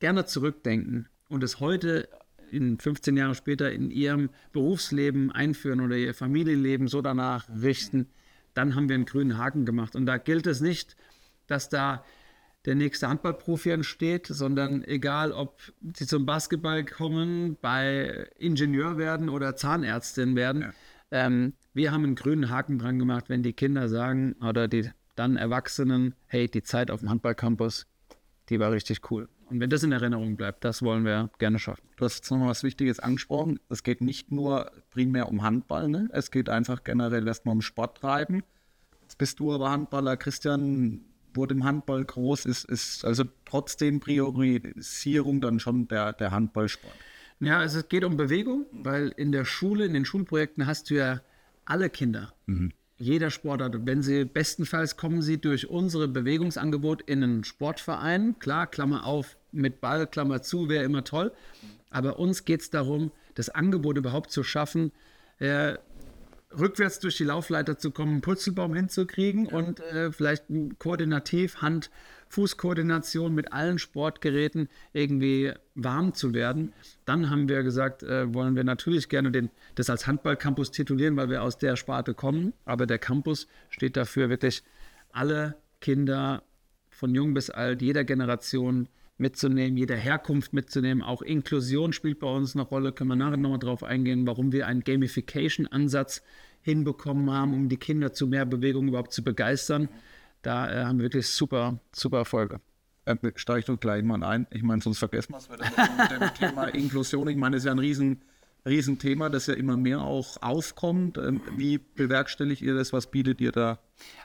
gerne 0.00 0.24
zurückdenken 0.24 1.08
und 1.28 1.44
es 1.44 1.60
heute 1.60 2.08
in 2.50 2.78
15 2.78 3.16
Jahre 3.16 3.34
später 3.34 3.70
in 3.70 3.90
ihrem 3.90 4.30
Berufsleben 4.52 5.30
einführen 5.30 5.80
oder 5.80 5.96
ihr 5.96 6.14
Familienleben 6.14 6.88
so 6.88 7.00
danach 7.00 7.48
richten, 7.48 8.08
dann 8.54 8.74
haben 8.74 8.88
wir 8.88 8.94
einen 8.96 9.04
grünen 9.04 9.38
Haken 9.38 9.64
gemacht. 9.64 9.94
Und 9.94 10.06
da 10.06 10.18
gilt 10.18 10.46
es 10.46 10.60
nicht, 10.60 10.96
dass 11.46 11.68
da 11.68 12.04
der 12.66 12.74
nächste 12.74 13.08
Handballprofi 13.08 13.70
entsteht, 13.70 14.26
sondern 14.26 14.84
egal, 14.84 15.32
ob 15.32 15.60
sie 15.94 16.06
zum 16.06 16.26
Basketball 16.26 16.84
kommen, 16.84 17.56
bei 17.60 18.28
Ingenieur 18.38 18.98
werden 18.98 19.28
oder 19.28 19.56
Zahnärztin 19.56 20.36
werden, 20.36 20.62
ja. 20.62 20.72
ähm, 21.10 21.54
wir 21.72 21.92
haben 21.92 22.04
einen 22.04 22.14
grünen 22.16 22.50
Haken 22.50 22.78
dran 22.78 22.98
gemacht, 22.98 23.26
wenn 23.28 23.42
die 23.42 23.52
Kinder 23.52 23.88
sagen 23.88 24.34
oder 24.42 24.68
die 24.68 24.90
dann 25.16 25.36
Erwachsenen, 25.36 26.14
hey, 26.26 26.48
die 26.48 26.62
Zeit 26.62 26.90
auf 26.90 27.00
dem 27.00 27.10
Handballcampus, 27.10 27.86
die 28.48 28.58
war 28.58 28.72
richtig 28.72 29.10
cool. 29.10 29.28
Und 29.50 29.60
wenn 29.60 29.70
das 29.70 29.82
in 29.82 29.92
Erinnerung 29.92 30.36
bleibt, 30.36 30.64
das 30.64 30.82
wollen 30.82 31.04
wir 31.04 31.30
gerne 31.38 31.58
schaffen. 31.58 31.82
Du 31.96 32.04
hast 32.04 32.16
jetzt 32.16 32.30
nochmal 32.30 32.48
was 32.50 32.62
Wichtiges 32.62 33.00
angesprochen. 33.00 33.58
Es 33.68 33.82
geht 33.82 34.00
nicht 34.00 34.30
nur 34.30 34.70
primär 34.90 35.28
um 35.28 35.42
Handball, 35.42 35.88
ne? 35.88 36.08
es 36.12 36.30
geht 36.30 36.48
einfach 36.48 36.84
generell 36.84 37.26
erstmal 37.26 37.54
um 37.54 37.62
Sporttreiben. 37.62 38.44
Jetzt 39.02 39.18
bist 39.18 39.40
du 39.40 39.52
aber 39.52 39.70
Handballer, 39.70 40.16
Christian 40.16 41.00
wurde 41.34 41.54
im 41.54 41.64
Handball 41.64 42.04
groß, 42.04 42.46
ist, 42.46 42.64
ist 42.64 43.04
also 43.04 43.24
trotzdem 43.44 44.00
Priorisierung 44.00 45.40
dann 45.40 45.60
schon 45.60 45.88
der, 45.88 46.12
der 46.12 46.30
Handballsport. 46.30 46.94
Ja, 47.40 47.58
also 47.58 47.78
es 47.78 47.88
geht 47.88 48.04
um 48.04 48.16
Bewegung, 48.16 48.66
weil 48.70 49.08
in 49.16 49.32
der 49.32 49.44
Schule, 49.44 49.86
in 49.86 49.94
den 49.94 50.04
Schulprojekten 50.04 50.66
hast 50.66 50.90
du 50.90 50.94
ja 50.94 51.20
alle 51.64 51.88
Kinder. 51.88 52.32
Mhm. 52.46 52.72
Jeder 52.98 53.30
Sportart. 53.30 53.86
Wenn 53.86 54.02
sie 54.02 54.26
bestenfalls 54.26 54.98
kommen 54.98 55.22
sie 55.22 55.40
durch 55.40 55.70
unsere 55.70 56.06
Bewegungsangebot 56.06 57.00
in 57.02 57.22
einen 57.24 57.44
Sportverein, 57.44 58.38
klar, 58.38 58.66
Klammer 58.66 59.06
auf, 59.06 59.38
mit 59.52 59.80
Ball, 59.80 60.06
Klammer 60.06 60.42
zu, 60.42 60.68
wäre 60.68 60.84
immer 60.84 61.02
toll. 61.02 61.32
Aber 61.88 62.18
uns 62.18 62.44
geht 62.44 62.60
es 62.60 62.68
darum, 62.68 63.10
das 63.34 63.48
Angebot 63.48 63.96
überhaupt 63.96 64.30
zu 64.30 64.42
schaffen, 64.42 64.92
äh, 65.38 65.78
rückwärts 66.58 66.98
durch 66.98 67.16
die 67.16 67.24
Laufleiter 67.24 67.78
zu 67.78 67.90
kommen, 67.90 68.12
einen 68.12 68.20
Purzelbaum 68.20 68.74
hinzukriegen 68.74 69.46
ja. 69.46 69.56
und 69.56 69.80
äh, 69.80 70.10
vielleicht 70.12 70.44
koordinativ 70.78 71.62
Hand, 71.62 71.90
Fußkoordination 72.28 73.34
mit 73.34 73.52
allen 73.52 73.78
Sportgeräten 73.78 74.68
irgendwie 74.92 75.52
warm 75.74 76.14
zu 76.14 76.32
werden. 76.32 76.72
Dann 77.04 77.28
haben 77.28 77.48
wir 77.48 77.62
gesagt, 77.62 78.02
äh, 78.02 78.32
wollen 78.32 78.54
wir 78.54 78.64
natürlich 78.64 79.08
gerne 79.08 79.30
den, 79.30 79.50
das 79.74 79.90
als 79.90 80.06
Handballcampus 80.06 80.70
titulieren, 80.70 81.16
weil 81.16 81.28
wir 81.28 81.42
aus 81.42 81.58
der 81.58 81.76
Sparte 81.76 82.14
kommen. 82.14 82.52
Aber 82.64 82.86
der 82.86 82.98
Campus 82.98 83.48
steht 83.68 83.96
dafür 83.96 84.28
wirklich 84.28 84.62
alle 85.12 85.56
Kinder 85.80 86.42
von 86.90 87.14
jung 87.14 87.34
bis 87.34 87.50
alt, 87.50 87.82
jeder 87.82 88.04
Generation 88.04 88.88
mitzunehmen, 89.20 89.76
jeder 89.76 89.96
Herkunft 89.96 90.52
mitzunehmen. 90.52 91.02
Auch 91.02 91.22
Inklusion 91.22 91.92
spielt 91.92 92.18
bei 92.18 92.26
uns 92.26 92.54
eine 92.54 92.64
Rolle. 92.64 92.92
Können 92.92 93.10
wir 93.10 93.16
nachher 93.16 93.36
nochmal 93.36 93.58
drauf 93.58 93.84
eingehen, 93.84 94.26
warum 94.26 94.52
wir 94.52 94.66
einen 94.66 94.82
Gamification-Ansatz 94.82 96.22
hinbekommen 96.62 97.30
haben, 97.30 97.54
um 97.54 97.68
die 97.68 97.76
Kinder 97.76 98.12
zu 98.12 98.26
mehr 98.26 98.44
Bewegung 98.44 98.88
überhaupt 98.88 99.12
zu 99.12 99.22
begeistern. 99.22 99.88
Da 100.42 100.70
äh, 100.70 100.84
haben 100.84 100.98
wir 100.98 101.04
wirklich 101.04 101.28
super, 101.28 101.80
super 101.92 102.18
Erfolge. 102.18 102.60
Äh, 103.04 103.16
steige 103.36 103.60
ich 103.60 103.64
doch 103.66 103.78
gleich 103.78 104.02
mal 104.02 104.22
ein. 104.22 104.46
Ich 104.50 104.62
meine, 104.62 104.82
sonst 104.82 104.98
vergessen 104.98 105.32
wir 105.32 105.38
es 105.38 105.48
mit 105.48 105.60
dem 105.60 106.34
Thema 106.34 106.64
Inklusion. 106.74 107.28
Ich 107.28 107.36
meine, 107.36 107.56
das 107.56 107.62
ist 107.62 107.66
ja 107.66 107.72
ein 107.72 107.78
riesen, 107.78 108.22
Riesenthema, 108.66 109.28
das 109.28 109.46
ja 109.46 109.54
immer 109.54 109.76
mehr 109.76 110.02
auch 110.02 110.42
aufkommt. 110.42 111.18
Ähm, 111.18 111.40
wie 111.56 111.78
bewerkstelligt 111.78 112.62
ihr 112.62 112.74
das? 112.74 112.92
Was 112.92 113.10
bietet 113.10 113.40
ihr 113.40 113.52
da? 113.52 113.78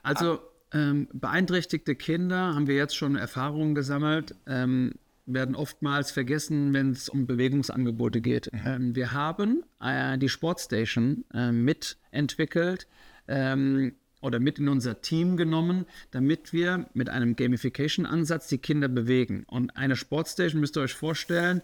Also 0.03 0.39
ähm, 0.73 1.07
beeinträchtigte 1.13 1.95
Kinder 1.95 2.55
haben 2.55 2.67
wir 2.67 2.75
jetzt 2.75 2.95
schon 2.95 3.15
Erfahrungen 3.15 3.75
gesammelt, 3.75 4.35
ähm, 4.47 4.93
werden 5.25 5.55
oftmals 5.55 6.11
vergessen, 6.11 6.73
wenn 6.73 6.91
es 6.91 7.09
um 7.09 7.25
Bewegungsangebote 7.25 8.21
geht. 8.21 8.51
Mhm. 8.51 8.61
Ähm, 8.65 8.95
wir 8.95 9.11
haben 9.11 9.63
äh, 9.81 10.17
die 10.17 10.29
Sportstation 10.29 11.25
äh, 11.33 11.51
mitentwickelt 11.51 12.87
ähm, 13.27 13.93
oder 14.21 14.39
mit 14.39 14.59
in 14.59 14.67
unser 14.67 15.01
Team 15.01 15.37
genommen, 15.37 15.85
damit 16.11 16.53
wir 16.53 16.87
mit 16.93 17.09
einem 17.09 17.35
Gamification-Ansatz 17.35 18.47
die 18.47 18.57
Kinder 18.57 18.87
bewegen. 18.87 19.43
Und 19.47 19.75
eine 19.77 19.95
Sportstation, 19.95 20.61
müsst 20.61 20.77
ihr 20.77 20.81
euch 20.81 20.93
vorstellen, 20.93 21.61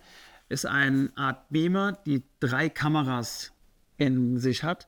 ist 0.50 0.66
eine 0.66 1.12
Art 1.16 1.50
Beamer, 1.50 1.94
die 2.06 2.24
drei 2.40 2.70
Kameras 2.70 3.52
in 3.98 4.38
sich 4.38 4.64
hat. 4.64 4.88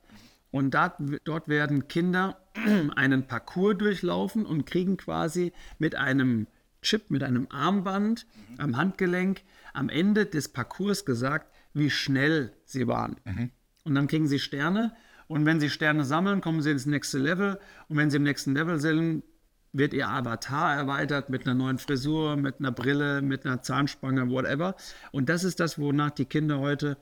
Und 0.54 0.72
da, 0.72 0.96
dort 1.24 1.48
werden 1.48 1.88
Kinder 1.88 2.38
einen 2.94 3.26
Parcours 3.26 3.76
durchlaufen 3.76 4.46
und 4.46 4.66
kriegen 4.66 4.96
quasi 4.96 5.52
mit 5.80 5.96
einem 5.96 6.46
Chip, 6.80 7.10
mit 7.10 7.24
einem 7.24 7.48
Armband 7.50 8.24
mhm. 8.50 8.60
am 8.60 8.76
Handgelenk 8.76 9.42
am 9.72 9.88
Ende 9.88 10.26
des 10.26 10.50
Parcours 10.50 11.04
gesagt, 11.04 11.52
wie 11.72 11.90
schnell 11.90 12.52
sie 12.66 12.86
waren. 12.86 13.16
Mhm. 13.24 13.50
Und 13.82 13.96
dann 13.96 14.06
kriegen 14.06 14.28
sie 14.28 14.38
Sterne. 14.38 14.94
Und 15.26 15.44
wenn 15.44 15.58
sie 15.58 15.70
Sterne 15.70 16.04
sammeln, 16.04 16.40
kommen 16.40 16.62
sie 16.62 16.70
ins 16.70 16.86
nächste 16.86 17.18
Level. 17.18 17.58
Und 17.88 17.96
wenn 17.96 18.10
sie 18.10 18.18
im 18.18 18.22
nächsten 18.22 18.54
Level 18.54 18.78
sind, 18.78 19.24
wird 19.72 19.92
ihr 19.92 20.08
Avatar 20.08 20.76
erweitert 20.76 21.30
mit 21.30 21.48
einer 21.48 21.54
neuen 21.54 21.78
Frisur, 21.78 22.36
mit 22.36 22.60
einer 22.60 22.70
Brille, 22.70 23.22
mit 23.22 23.44
einer 23.44 23.60
Zahnspange, 23.60 24.30
whatever. 24.30 24.76
Und 25.10 25.28
das 25.28 25.42
ist 25.42 25.58
das, 25.58 25.80
wonach 25.80 26.12
die 26.12 26.26
Kinder 26.26 26.60
heute 26.60 26.96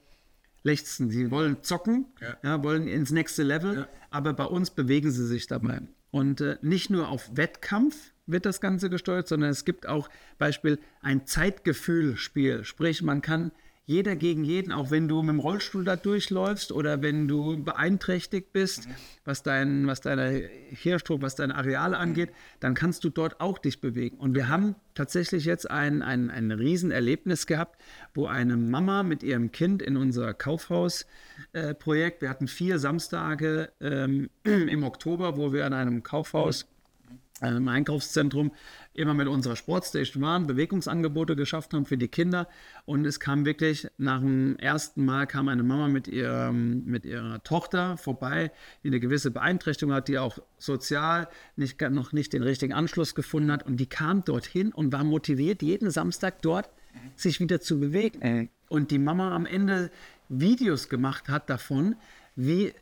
lechzen. 0.62 1.10
Sie 1.10 1.30
wollen 1.30 1.62
zocken, 1.62 2.06
ja. 2.20 2.36
ja 2.42 2.62
wollen 2.62 2.88
ins 2.88 3.10
nächste 3.10 3.42
Level, 3.42 3.74
ja. 3.74 3.88
aber 4.10 4.32
bei 4.32 4.44
uns 4.44 4.70
bewegen 4.70 5.10
sie 5.10 5.26
sich 5.26 5.46
dabei. 5.46 5.82
Und 6.10 6.40
äh, 6.40 6.58
nicht 6.62 6.90
nur 6.90 7.08
auf 7.08 7.36
Wettkampf 7.36 8.12
wird 8.26 8.46
das 8.46 8.60
Ganze 8.60 8.90
gesteuert, 8.90 9.28
sondern 9.28 9.50
es 9.50 9.64
gibt 9.64 9.86
auch 9.86 10.08
Beispiel 10.38 10.78
ein 11.00 11.26
Zeitgefühlspiel. 11.26 12.64
Sprich, 12.64 13.02
man 13.02 13.22
kann 13.22 13.50
jeder 13.84 14.14
gegen 14.14 14.44
jeden, 14.44 14.72
auch 14.72 14.90
wenn 14.90 15.08
du 15.08 15.22
mit 15.22 15.30
dem 15.30 15.40
Rollstuhl 15.40 15.84
da 15.84 15.96
durchläufst 15.96 16.70
oder 16.70 17.02
wenn 17.02 17.26
du 17.26 17.62
beeinträchtigt 17.62 18.52
bist, 18.52 18.86
mhm. 18.86 18.94
was, 19.24 19.42
dein, 19.42 19.86
was 19.88 20.00
deine 20.00 20.48
Hirnstruktur, 20.70 21.26
was 21.26 21.34
deine 21.34 21.56
Areale 21.56 21.98
angeht, 21.98 22.30
dann 22.60 22.74
kannst 22.74 23.02
du 23.02 23.10
dort 23.10 23.40
auch 23.40 23.58
dich 23.58 23.80
bewegen. 23.80 24.18
Und 24.18 24.36
wir 24.36 24.48
haben 24.48 24.76
tatsächlich 24.94 25.44
jetzt 25.44 25.68
ein, 25.68 26.02
ein, 26.02 26.30
ein 26.30 26.52
Riesenerlebnis 26.52 27.46
gehabt, 27.46 27.80
wo 28.14 28.26
eine 28.26 28.56
Mama 28.56 29.02
mit 29.02 29.24
ihrem 29.24 29.50
Kind 29.50 29.82
in 29.82 29.96
unser 29.96 30.32
Kaufhausprojekt, 30.32 32.18
äh, 32.18 32.20
wir 32.20 32.30
hatten 32.30 32.46
vier 32.46 32.78
Samstage 32.78 33.72
ähm, 33.80 34.30
im 34.44 34.84
Oktober, 34.84 35.36
wo 35.36 35.52
wir 35.52 35.66
an 35.66 35.72
einem 35.72 36.04
Kaufhaus 36.04 36.66
im 37.40 37.68
Einkaufszentrum 37.68 38.52
immer 38.94 39.14
mit 39.14 39.28
unserer 39.28 39.56
Sportstation 39.56 40.22
waren, 40.22 40.46
Bewegungsangebote 40.46 41.36
geschafft 41.36 41.72
haben 41.72 41.86
für 41.86 41.96
die 41.96 42.08
Kinder. 42.08 42.48
Und 42.84 43.04
es 43.04 43.20
kam 43.20 43.44
wirklich, 43.44 43.88
nach 43.98 44.20
dem 44.20 44.56
ersten 44.56 45.04
Mal 45.04 45.26
kam 45.26 45.48
eine 45.48 45.62
Mama 45.62 45.88
mit, 45.88 46.08
ihrem, 46.08 46.84
mit 46.84 47.04
ihrer 47.04 47.42
Tochter 47.42 47.96
vorbei, 47.96 48.52
die 48.82 48.88
eine 48.88 49.00
gewisse 49.00 49.30
Beeinträchtigung 49.30 49.94
hat, 49.94 50.08
die 50.08 50.18
auch 50.18 50.38
sozial 50.58 51.28
nicht, 51.56 51.80
noch 51.80 52.12
nicht 52.12 52.32
den 52.32 52.42
richtigen 52.42 52.72
Anschluss 52.72 53.14
gefunden 53.14 53.50
hat. 53.50 53.64
Und 53.64 53.78
die 53.78 53.86
kam 53.86 54.24
dorthin 54.24 54.72
und 54.72 54.92
war 54.92 55.04
motiviert, 55.04 55.62
jeden 55.62 55.90
Samstag 55.90 56.42
dort 56.42 56.68
sich 57.16 57.40
wieder 57.40 57.60
zu 57.60 57.80
bewegen. 57.80 58.50
Und 58.68 58.90
die 58.90 58.98
Mama 58.98 59.34
am 59.34 59.46
Ende 59.46 59.90
Videos 60.28 60.88
gemacht 60.88 61.28
hat 61.28 61.48
davon, 61.50 61.96
wie 62.36 62.72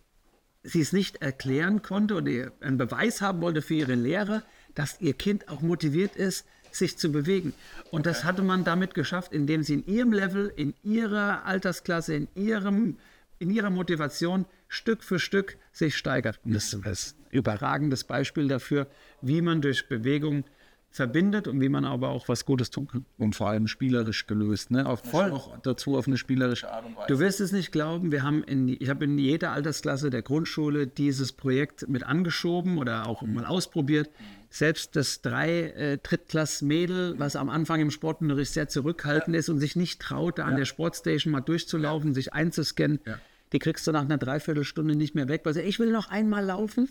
sie 0.62 0.80
es 0.80 0.92
nicht 0.92 1.22
erklären 1.22 1.82
konnte 1.82 2.14
oder 2.14 2.52
einen 2.60 2.76
Beweis 2.76 3.20
haben 3.20 3.40
wollte 3.40 3.62
für 3.62 3.74
ihre 3.74 3.94
Lehre, 3.94 4.42
dass 4.74 5.00
ihr 5.00 5.14
Kind 5.14 5.48
auch 5.48 5.60
motiviert 5.60 6.16
ist, 6.16 6.46
sich 6.72 6.98
zu 6.98 7.10
bewegen. 7.10 7.52
Und 7.90 8.06
das 8.06 8.24
hatte 8.24 8.42
man 8.42 8.64
damit 8.64 8.94
geschafft, 8.94 9.32
indem 9.32 9.62
sie 9.62 9.74
in 9.74 9.86
ihrem 9.86 10.12
Level, 10.12 10.52
in 10.54 10.74
ihrer 10.82 11.44
Altersklasse, 11.44 12.14
in, 12.14 12.28
ihrem, 12.34 12.96
in 13.38 13.50
ihrer 13.50 13.70
Motivation 13.70 14.46
Stück 14.68 15.02
für 15.02 15.18
Stück 15.18 15.56
sich 15.72 15.96
steigert. 15.96 16.38
Und 16.44 16.54
das 16.54 16.72
ist 16.72 17.16
ein 17.18 17.30
überragendes 17.30 18.04
Beispiel 18.04 18.48
dafür, 18.48 18.86
wie 19.20 19.42
man 19.42 19.60
durch 19.60 19.88
Bewegung 19.88 20.44
verbindet 20.90 21.46
und 21.46 21.60
wie 21.60 21.68
man 21.68 21.84
aber 21.84 22.08
auch 22.08 22.28
was 22.28 22.44
Gutes 22.44 22.70
tun 22.70 22.88
kann. 22.88 23.04
Und 23.16 23.36
vor 23.36 23.48
allem 23.48 23.68
spielerisch 23.68 24.26
gelöst, 24.26 24.72
ne? 24.72 24.86
Auf 24.86 25.02
Voll. 25.04 25.30
Noch 25.30 25.56
dazu 25.62 25.96
auf 25.96 26.08
eine 26.08 26.18
spielerische 26.18 26.70
Art 26.70 26.84
und 26.84 26.96
Weise. 26.96 27.06
Du 27.06 27.20
wirst 27.20 27.40
es 27.40 27.52
nicht 27.52 27.70
glauben, 27.70 28.10
wir 28.10 28.24
haben 28.24 28.42
in, 28.42 28.68
ich 28.68 28.88
habe 28.88 29.04
in 29.04 29.16
jeder 29.16 29.52
Altersklasse 29.52 30.10
der 30.10 30.22
Grundschule 30.22 30.88
dieses 30.88 31.32
Projekt 31.32 31.88
mit 31.88 32.02
angeschoben 32.02 32.78
oder 32.78 33.06
auch 33.06 33.22
mhm. 33.22 33.34
mal 33.34 33.46
ausprobiert. 33.46 34.10
Selbst 34.50 34.96
das 34.96 35.22
drei 35.22 35.70
äh, 35.70 35.98
Drittklass-Mädel, 35.98 37.14
was 37.18 37.36
am 37.36 37.50
Anfang 37.50 37.80
im 37.80 37.92
Sportunterricht 37.92 38.52
sehr 38.52 38.68
zurückhaltend 38.68 39.34
ja. 39.34 39.38
ist 39.38 39.48
und 39.48 39.60
sich 39.60 39.76
nicht 39.76 40.02
traut, 40.02 40.40
da 40.40 40.44
an 40.44 40.56
der 40.56 40.64
Sportstation 40.64 41.30
mal 41.30 41.40
durchzulaufen, 41.40 42.14
sich 42.14 42.32
einzuscannen, 42.32 42.98
ja. 43.06 43.18
die 43.52 43.60
kriegst 43.60 43.86
du 43.86 43.92
nach 43.92 44.02
einer 44.02 44.18
Dreiviertelstunde 44.18 44.96
nicht 44.96 45.14
mehr 45.14 45.28
weg, 45.28 45.42
weil 45.44 45.54
sie, 45.54 45.60
ich 45.60 45.78
will 45.78 45.92
noch 45.92 46.10
einmal 46.10 46.44
laufen. 46.44 46.88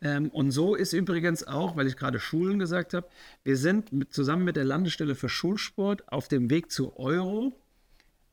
Ähm, 0.00 0.28
und 0.30 0.50
so 0.50 0.74
ist 0.74 0.92
übrigens 0.92 1.46
auch, 1.46 1.76
weil 1.76 1.86
ich 1.86 1.96
gerade 1.96 2.20
Schulen 2.20 2.58
gesagt 2.58 2.94
habe, 2.94 3.08
wir 3.42 3.56
sind 3.56 3.92
mit, 3.92 4.12
zusammen 4.12 4.44
mit 4.44 4.56
der 4.56 4.64
Landesstelle 4.64 5.14
für 5.14 5.28
Schulsport 5.28 6.10
auf 6.12 6.28
dem 6.28 6.50
Weg 6.50 6.70
zu 6.70 6.96
Euro 6.98 7.52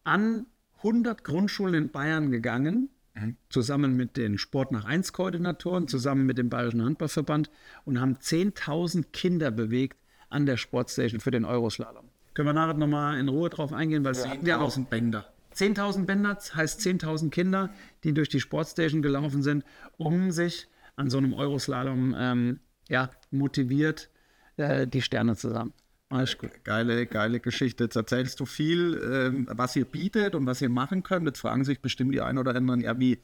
an 0.04 0.46
100 0.78 1.24
Grundschulen 1.24 1.76
in 1.76 1.90
Bayern 1.90 2.32
gegangen, 2.32 2.90
mhm. 3.14 3.38
zusammen 3.50 3.96
mit 3.96 4.18
den 4.18 4.38
Sport 4.38 4.72
nach 4.72 4.86
1 4.86 5.14
Koordinatoren, 5.14 5.88
zusammen 5.88 6.26
mit 6.26 6.38
dem 6.38 6.50
Bayerischen 6.50 6.84
Handballverband 6.84 7.50
und 7.86 8.00
haben 8.00 8.16
10.000 8.16 9.06
Kinder 9.14 9.52
bewegt 9.52 9.98
an 10.30 10.46
der 10.46 10.58
Sportstation 10.58 11.20
für 11.20 11.32
den 11.32 11.46
Euroslalom. 11.46 12.06
Können 12.34 12.48
wir 12.48 12.54
nachher 12.54 12.74
nochmal 12.74 13.20
in 13.20 13.28
Ruhe 13.28 13.50
drauf 13.50 13.74
eingehen, 13.74 14.04
weil 14.04 14.14
es 14.14 14.24
ja, 14.24 14.36
ja 14.44 14.60
auch 14.60 14.76
Bänder. 14.78 15.28
10.000 15.56 16.06
Bänder 16.06 16.38
heißt 16.56 16.80
10.000 16.80 17.30
Kinder, 17.30 17.70
die 18.04 18.14
durch 18.14 18.30
die 18.30 18.40
Sportstation 18.40 19.02
gelaufen 19.02 19.44
sind, 19.44 19.66
um 19.98 20.32
sich 20.32 20.68
an 21.02 21.10
so 21.10 21.18
einem 21.18 21.34
Euroslalom 21.34 22.16
ähm, 22.18 22.60
ja, 22.88 23.10
motiviert 23.32 24.10
äh, 24.58 24.88
die 24.88 25.02
Sterne 25.02 25.36
zusammen. 25.36 25.74
Alles 26.10 26.38
gut. 26.38 26.52
Geile, 26.64 27.06
geile 27.06 27.40
Geschichte. 27.40 27.86
Jetzt 27.86 27.96
erzählst 27.96 28.40
du 28.40 28.46
viel, 28.46 29.02
ähm, 29.04 29.48
was 29.50 29.76
ihr 29.76 29.86
bietet 29.86 30.36
und 30.36 30.46
was 30.46 30.62
ihr 30.62 30.70
machen 30.70 31.04
könnt. 31.04 31.26
Jetzt 31.26 31.40
fragen 31.40 31.64
sich 31.64 31.82
bestimmt 31.82 32.14
die 32.14 32.22
einen 32.22 32.38
oder 32.38 32.54
anderen, 32.54 32.82
ja, 32.82 33.00
wie, 33.00 33.20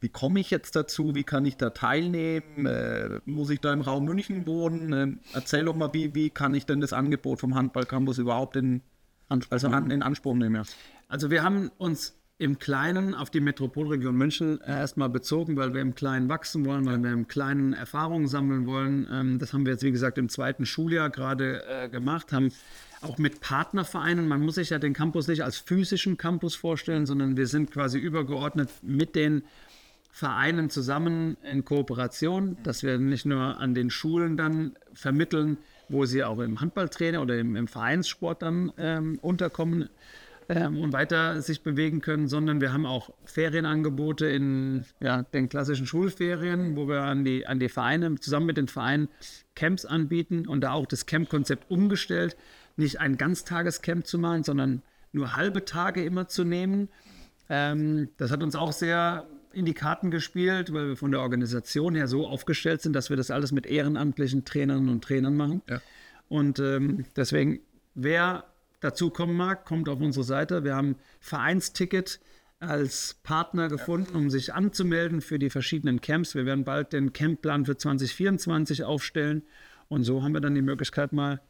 wie 0.00 0.08
komme 0.08 0.40
ich 0.40 0.50
jetzt 0.50 0.74
dazu? 0.74 1.14
Wie 1.14 1.22
kann 1.22 1.44
ich 1.44 1.56
da 1.58 1.70
teilnehmen? 1.70 2.66
Äh, 2.66 3.20
muss 3.26 3.50
ich 3.50 3.60
da 3.60 3.72
im 3.72 3.82
Raum 3.82 4.06
München 4.06 4.46
wohnen? 4.46 4.92
Äh, 4.92 5.36
erzähl 5.36 5.66
doch 5.66 5.76
mal, 5.76 5.92
wie, 5.92 6.14
wie 6.14 6.30
kann 6.30 6.54
ich 6.54 6.64
denn 6.64 6.80
das 6.80 6.94
Angebot 6.94 7.40
vom 7.40 7.54
Handballcampus 7.54 8.18
überhaupt 8.18 8.56
in, 8.56 8.80
also 9.28 9.68
in 9.68 10.02
Anspruch 10.02 10.34
nehmen? 10.34 10.64
Also 11.08 11.30
wir 11.30 11.42
haben 11.44 11.70
uns 11.76 12.19
im 12.40 12.58
Kleinen 12.58 13.14
auf 13.14 13.28
die 13.28 13.40
Metropolregion 13.40 14.16
München 14.16 14.60
erstmal 14.66 15.10
bezogen, 15.10 15.58
weil 15.58 15.74
wir 15.74 15.82
im 15.82 15.94
Kleinen 15.94 16.30
wachsen 16.30 16.64
wollen, 16.64 16.86
weil 16.86 17.02
wir 17.02 17.12
im 17.12 17.28
Kleinen 17.28 17.74
Erfahrungen 17.74 18.28
sammeln 18.28 18.66
wollen. 18.66 19.06
Ähm, 19.12 19.38
das 19.38 19.52
haben 19.52 19.66
wir 19.66 19.72
jetzt, 19.72 19.82
wie 19.82 19.92
gesagt, 19.92 20.16
im 20.16 20.30
zweiten 20.30 20.64
Schuljahr 20.64 21.10
gerade 21.10 21.62
äh, 21.68 21.90
gemacht, 21.90 22.32
haben 22.32 22.50
auch 23.02 23.18
mit 23.18 23.42
Partnervereinen. 23.42 24.26
Man 24.26 24.40
muss 24.40 24.54
sich 24.54 24.70
ja 24.70 24.78
den 24.78 24.94
Campus 24.94 25.28
nicht 25.28 25.44
als 25.44 25.58
physischen 25.58 26.16
Campus 26.16 26.54
vorstellen, 26.54 27.04
sondern 27.04 27.36
wir 27.36 27.46
sind 27.46 27.70
quasi 27.70 27.98
übergeordnet 27.98 28.70
mit 28.80 29.16
den 29.16 29.42
Vereinen 30.10 30.70
zusammen 30.70 31.36
in 31.42 31.66
Kooperation, 31.66 32.56
dass 32.62 32.82
wir 32.82 32.98
nicht 32.98 33.26
nur 33.26 33.58
an 33.58 33.74
den 33.74 33.90
Schulen 33.90 34.38
dann 34.38 34.76
vermitteln, 34.94 35.58
wo 35.90 36.06
sie 36.06 36.24
auch 36.24 36.38
im 36.38 36.58
Handballtrainer 36.58 37.20
oder 37.20 37.38
im, 37.38 37.54
im 37.54 37.68
Vereinssport 37.68 38.40
dann 38.40 38.72
ähm, 38.78 39.18
unterkommen 39.20 39.90
ähm, 40.50 40.78
und 40.78 40.92
weiter 40.92 41.40
sich 41.42 41.62
bewegen 41.62 42.00
können, 42.00 42.26
sondern 42.26 42.60
wir 42.60 42.72
haben 42.72 42.84
auch 42.84 43.10
Ferienangebote 43.24 44.26
in 44.26 44.84
ja, 45.00 45.22
den 45.22 45.48
klassischen 45.48 45.86
Schulferien, 45.86 46.76
wo 46.76 46.88
wir 46.88 47.02
an 47.02 47.24
die, 47.24 47.46
an 47.46 47.60
die 47.60 47.68
Vereine, 47.68 48.16
zusammen 48.16 48.46
mit 48.46 48.56
den 48.56 48.66
Vereinen 48.66 49.08
Camps 49.54 49.84
anbieten 49.84 50.48
und 50.48 50.62
da 50.62 50.72
auch 50.72 50.86
das 50.86 51.06
Camp-Konzept 51.06 51.70
umgestellt, 51.70 52.36
nicht 52.76 52.98
ein 52.98 53.16
Ganztagescamp 53.16 54.06
zu 54.06 54.18
machen, 54.18 54.42
sondern 54.42 54.82
nur 55.12 55.36
halbe 55.36 55.64
Tage 55.64 56.02
immer 56.04 56.26
zu 56.26 56.42
nehmen. 56.42 56.88
Ähm, 57.48 58.08
das 58.16 58.32
hat 58.32 58.42
uns 58.42 58.56
auch 58.56 58.72
sehr 58.72 59.26
in 59.52 59.66
die 59.66 59.74
Karten 59.74 60.10
gespielt, 60.10 60.72
weil 60.72 60.88
wir 60.88 60.96
von 60.96 61.12
der 61.12 61.20
Organisation 61.20 61.94
her 61.94 62.08
so 62.08 62.26
aufgestellt 62.26 62.82
sind, 62.82 62.94
dass 62.94 63.08
wir 63.08 63.16
das 63.16 63.30
alles 63.30 63.52
mit 63.52 63.66
ehrenamtlichen 63.66 64.44
Trainerinnen 64.44 64.88
und 64.88 65.04
Trainern 65.04 65.36
machen. 65.36 65.62
Ja. 65.68 65.80
Und 66.28 66.58
ähm, 66.58 67.04
deswegen, 67.16 67.60
wer 67.94 68.44
dazu 68.80 69.10
kommen 69.10 69.36
mag, 69.36 69.64
kommt 69.64 69.88
auf 69.88 70.00
unsere 70.00 70.24
Seite. 70.24 70.64
Wir 70.64 70.74
haben 70.74 70.96
Vereinsticket 71.20 72.20
als 72.58 73.16
Partner 73.22 73.68
gefunden, 73.68 74.14
um 74.14 74.28
sich 74.28 74.52
anzumelden 74.52 75.22
für 75.22 75.38
die 75.38 75.48
verschiedenen 75.48 76.00
Camps. 76.00 76.34
Wir 76.34 76.44
werden 76.44 76.64
bald 76.64 76.92
den 76.92 77.12
Campplan 77.12 77.64
für 77.64 77.76
2024 77.76 78.84
aufstellen. 78.84 79.42
Und 79.88 80.04
so 80.04 80.22
haben 80.22 80.32
wir 80.32 80.40
dann 80.40 80.54
die 80.54 80.62
Möglichkeit, 80.62 81.12
mal 81.12 81.40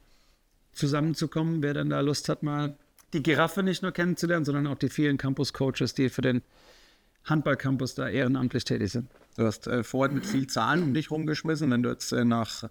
zusammenzukommen, 0.73 1.63
wer 1.63 1.75
dann 1.75 1.91
da 1.91 2.01
Lust 2.01 2.29
hat, 2.29 2.43
mal 2.43 2.77
die 3.13 3.23
Giraffe 3.23 3.65
nicht 3.65 3.83
nur 3.83 3.91
kennenzulernen, 3.91 4.45
sondern 4.45 4.69
auch 4.69 4.79
die 4.79 4.89
vielen 4.89 5.19
Campus-Coaches, 5.19 5.95
die 5.95 6.09
für 6.11 6.23
den 6.23 6.43
Handball-Campus 7.25 7.97
da 7.97 8.09
ehrenamtlich 8.09 8.65
tätig 8.65 8.93
sind. 8.93 9.11
Du 9.37 9.45
hast 9.45 9.67
äh, 9.67 9.83
vorhin 9.83 10.15
mit 10.15 10.27
viel 10.27 10.47
Zahlen 10.47 10.83
um 10.85 10.95
dich 10.95 11.11
rumgeschmissen, 11.11 11.71
wenn 11.71 11.83
du 11.83 11.91
jetzt 11.91 12.13
äh, 12.13 12.25
nach 12.25 12.69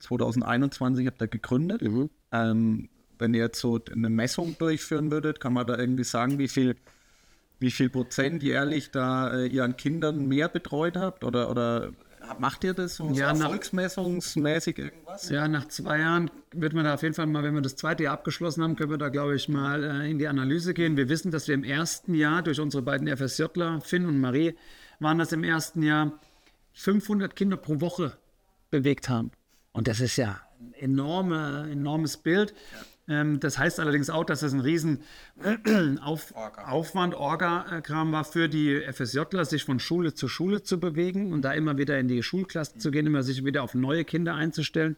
2021 0.00 1.06
habt 1.06 1.20
ihr 1.20 1.28
gegründet. 1.28 1.82
Mhm. 1.82 2.10
Ähm, 2.32 2.88
wenn 3.22 3.32
ihr 3.32 3.44
jetzt 3.44 3.60
so 3.60 3.80
eine 3.90 4.10
Messung 4.10 4.56
durchführen 4.58 5.10
würdet, 5.10 5.40
kann 5.40 5.54
man 5.54 5.66
da 5.66 5.78
irgendwie 5.78 6.04
sagen, 6.04 6.38
wie 6.38 6.48
viel, 6.48 6.76
wie 7.58 7.70
viel 7.70 7.88
Prozent 7.88 8.42
jährlich 8.42 8.90
da 8.90 9.32
äh, 9.32 9.46
ihr 9.46 9.64
an 9.64 9.76
Kindern 9.76 10.26
mehr 10.26 10.48
betreut 10.48 10.96
habt? 10.96 11.24
Oder, 11.24 11.48
oder 11.48 11.92
macht 12.38 12.64
ihr 12.64 12.74
das 12.74 12.96
so 12.96 13.08
ja, 13.10 13.30
erfolgsmessungsmäßig 13.30 14.78
irgendwas? 14.78 15.30
Ja, 15.30 15.48
nach 15.48 15.68
zwei 15.68 16.00
Jahren 16.00 16.30
wird 16.52 16.74
man 16.74 16.84
da 16.84 16.94
auf 16.94 17.02
jeden 17.02 17.14
Fall 17.14 17.26
mal, 17.26 17.42
wenn 17.42 17.54
wir 17.54 17.62
das 17.62 17.76
zweite 17.76 18.02
Jahr 18.02 18.14
abgeschlossen 18.14 18.62
haben, 18.62 18.76
können 18.76 18.90
wir 18.90 18.98
da, 18.98 19.08
glaube 19.08 19.36
ich, 19.36 19.48
mal 19.48 19.84
äh, 19.84 20.10
in 20.10 20.18
die 20.18 20.28
Analyse 20.28 20.74
gehen. 20.74 20.96
Wir 20.96 21.08
wissen, 21.08 21.30
dass 21.30 21.48
wir 21.48 21.54
im 21.54 21.64
ersten 21.64 22.14
Jahr 22.14 22.42
durch 22.42 22.60
unsere 22.60 22.82
beiden 22.82 23.08
FSJler, 23.08 23.80
Finn 23.80 24.06
und 24.06 24.20
Marie, 24.20 24.56
waren 24.98 25.18
das 25.18 25.32
im 25.32 25.44
ersten 25.44 25.82
Jahr 25.82 26.12
500 26.74 27.34
Kinder 27.36 27.56
pro 27.56 27.80
Woche 27.80 28.16
bewegt 28.70 29.08
haben. 29.08 29.30
Und 29.72 29.88
das 29.88 30.00
ist 30.00 30.16
ja 30.16 30.40
ein 30.60 30.74
enorme, 30.74 31.68
enormes 31.70 32.16
Bild. 32.16 32.54
Ja. 32.72 32.78
Ähm, 33.08 33.40
das 33.40 33.58
heißt 33.58 33.80
allerdings 33.80 34.10
auch, 34.10 34.24
dass 34.24 34.42
es 34.42 34.52
ein 34.52 34.60
riesen 34.60 35.02
Auf 36.02 36.34
Orga. 36.34 36.68
Aufwand, 36.68 37.14
Orga-Kram 37.14 38.12
war 38.12 38.24
für 38.24 38.48
die 38.48 38.80
FSJler, 38.80 39.44
sich 39.44 39.64
von 39.64 39.80
Schule 39.80 40.14
zu 40.14 40.28
Schule 40.28 40.62
zu 40.62 40.78
bewegen 40.78 41.32
und 41.32 41.42
da 41.42 41.52
immer 41.52 41.78
wieder 41.78 41.98
in 41.98 42.08
die 42.08 42.22
Schulklassen 42.22 42.80
zu 42.80 42.90
gehen, 42.90 43.06
immer 43.06 43.22
sich 43.22 43.44
wieder 43.44 43.62
auf 43.62 43.74
neue 43.74 44.04
Kinder 44.04 44.34
einzustellen. 44.34 44.96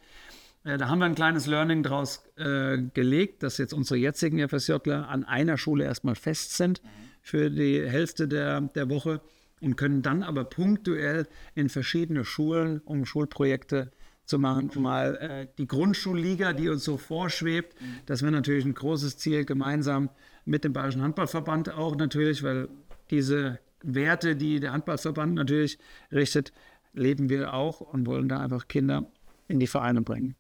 Äh, 0.64 0.78
da 0.78 0.88
haben 0.88 0.98
wir 0.98 1.06
ein 1.06 1.14
kleines 1.14 1.46
Learning 1.46 1.82
daraus 1.82 2.24
äh, 2.36 2.78
gelegt, 2.94 3.42
dass 3.42 3.58
jetzt 3.58 3.72
unsere 3.72 3.98
jetzigen 3.98 4.46
FSJler 4.46 5.08
an 5.08 5.24
einer 5.24 5.56
Schule 5.56 5.84
erstmal 5.84 6.14
fest 6.14 6.56
sind 6.56 6.82
für 7.22 7.50
die 7.50 7.82
Hälfte 7.88 8.28
der, 8.28 8.60
der 8.60 8.90
Woche 8.90 9.20
und 9.60 9.76
können 9.76 10.02
dann 10.02 10.22
aber 10.22 10.44
punktuell 10.44 11.26
in 11.54 11.70
verschiedene 11.70 12.24
Schulen 12.24 12.82
um 12.84 13.06
Schulprojekte 13.06 13.92
zu 14.24 14.38
machen, 14.38 14.70
mal 14.76 15.16
äh, 15.16 15.46
die 15.58 15.66
Grundschulliga, 15.66 16.52
die 16.52 16.68
uns 16.68 16.84
so 16.84 16.96
vorschwebt. 16.96 17.76
Das 18.06 18.22
wäre 18.22 18.32
natürlich 18.32 18.64
ein 18.64 18.74
großes 18.74 19.18
Ziel, 19.18 19.44
gemeinsam 19.44 20.10
mit 20.44 20.64
dem 20.64 20.72
Bayerischen 20.72 21.02
Handballverband 21.02 21.70
auch 21.70 21.96
natürlich, 21.96 22.42
weil 22.42 22.68
diese 23.10 23.58
Werte, 23.82 24.36
die 24.36 24.60
der 24.60 24.72
Handballverband 24.72 25.34
natürlich 25.34 25.78
richtet, 26.10 26.52
leben 26.94 27.28
wir 27.28 27.54
auch 27.54 27.80
und 27.80 28.06
wollen 28.06 28.28
da 28.28 28.40
einfach 28.40 28.68
Kinder 28.68 29.06
in 29.48 29.60
die 29.60 29.66
Vereine 29.66 30.00
bringen. 30.00 30.36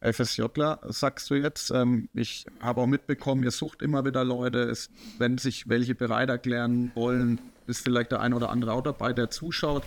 FSJler, 0.00 0.80
sagst 0.84 1.28
du 1.30 1.34
jetzt. 1.34 1.70
Ähm, 1.70 2.08
ich 2.14 2.46
habe 2.60 2.80
auch 2.80 2.86
mitbekommen, 2.86 3.42
ihr 3.42 3.50
sucht 3.50 3.82
immer 3.82 4.04
wieder 4.04 4.24
Leute. 4.24 4.60
Es, 4.60 4.90
wenn 5.18 5.38
sich 5.38 5.68
welche 5.68 5.94
bereit 5.94 6.28
erklären 6.28 6.92
wollen, 6.94 7.40
ist 7.66 7.82
vielleicht 7.82 8.12
der 8.12 8.20
ein 8.20 8.32
oder 8.32 8.50
andere 8.50 8.72
auch 8.72 8.82
dabei, 8.82 9.12
der 9.12 9.30
zuschaut. 9.30 9.82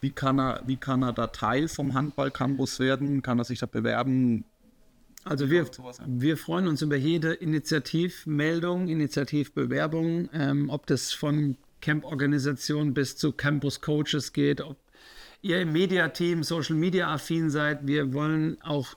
Wie 0.00 0.10
kann 0.10 0.38
er, 0.38 0.62
wie 0.66 0.76
kann 0.76 1.02
er 1.02 1.12
da 1.12 1.26
Teil 1.28 1.68
vom 1.68 1.94
Handball-Campus 1.94 2.80
werden? 2.80 3.22
Kann 3.22 3.38
er 3.38 3.44
sich 3.44 3.58
da 3.58 3.66
bewerben? 3.66 4.44
Also 5.24 5.50
wir, 5.50 5.66
wir 6.06 6.36
freuen 6.38 6.66
uns 6.66 6.80
über 6.80 6.96
jede 6.96 7.34
Initiativmeldung, 7.34 8.88
Initiativbewerbung, 8.88 10.30
ähm, 10.32 10.70
ob 10.70 10.86
das 10.86 11.12
von 11.12 11.58
Camp-Organisation 11.82 12.94
bis 12.94 13.16
zu 13.16 13.32
Campus-Coaches 13.32 14.32
geht, 14.32 14.62
ob 14.62 14.78
ihr 15.42 15.60
im 15.60 15.72
Media-Team, 15.72 16.42
Social-Media-affin 16.42 17.50
seid. 17.50 17.86
Wir 17.86 18.14
wollen 18.14 18.60
auch, 18.62 18.96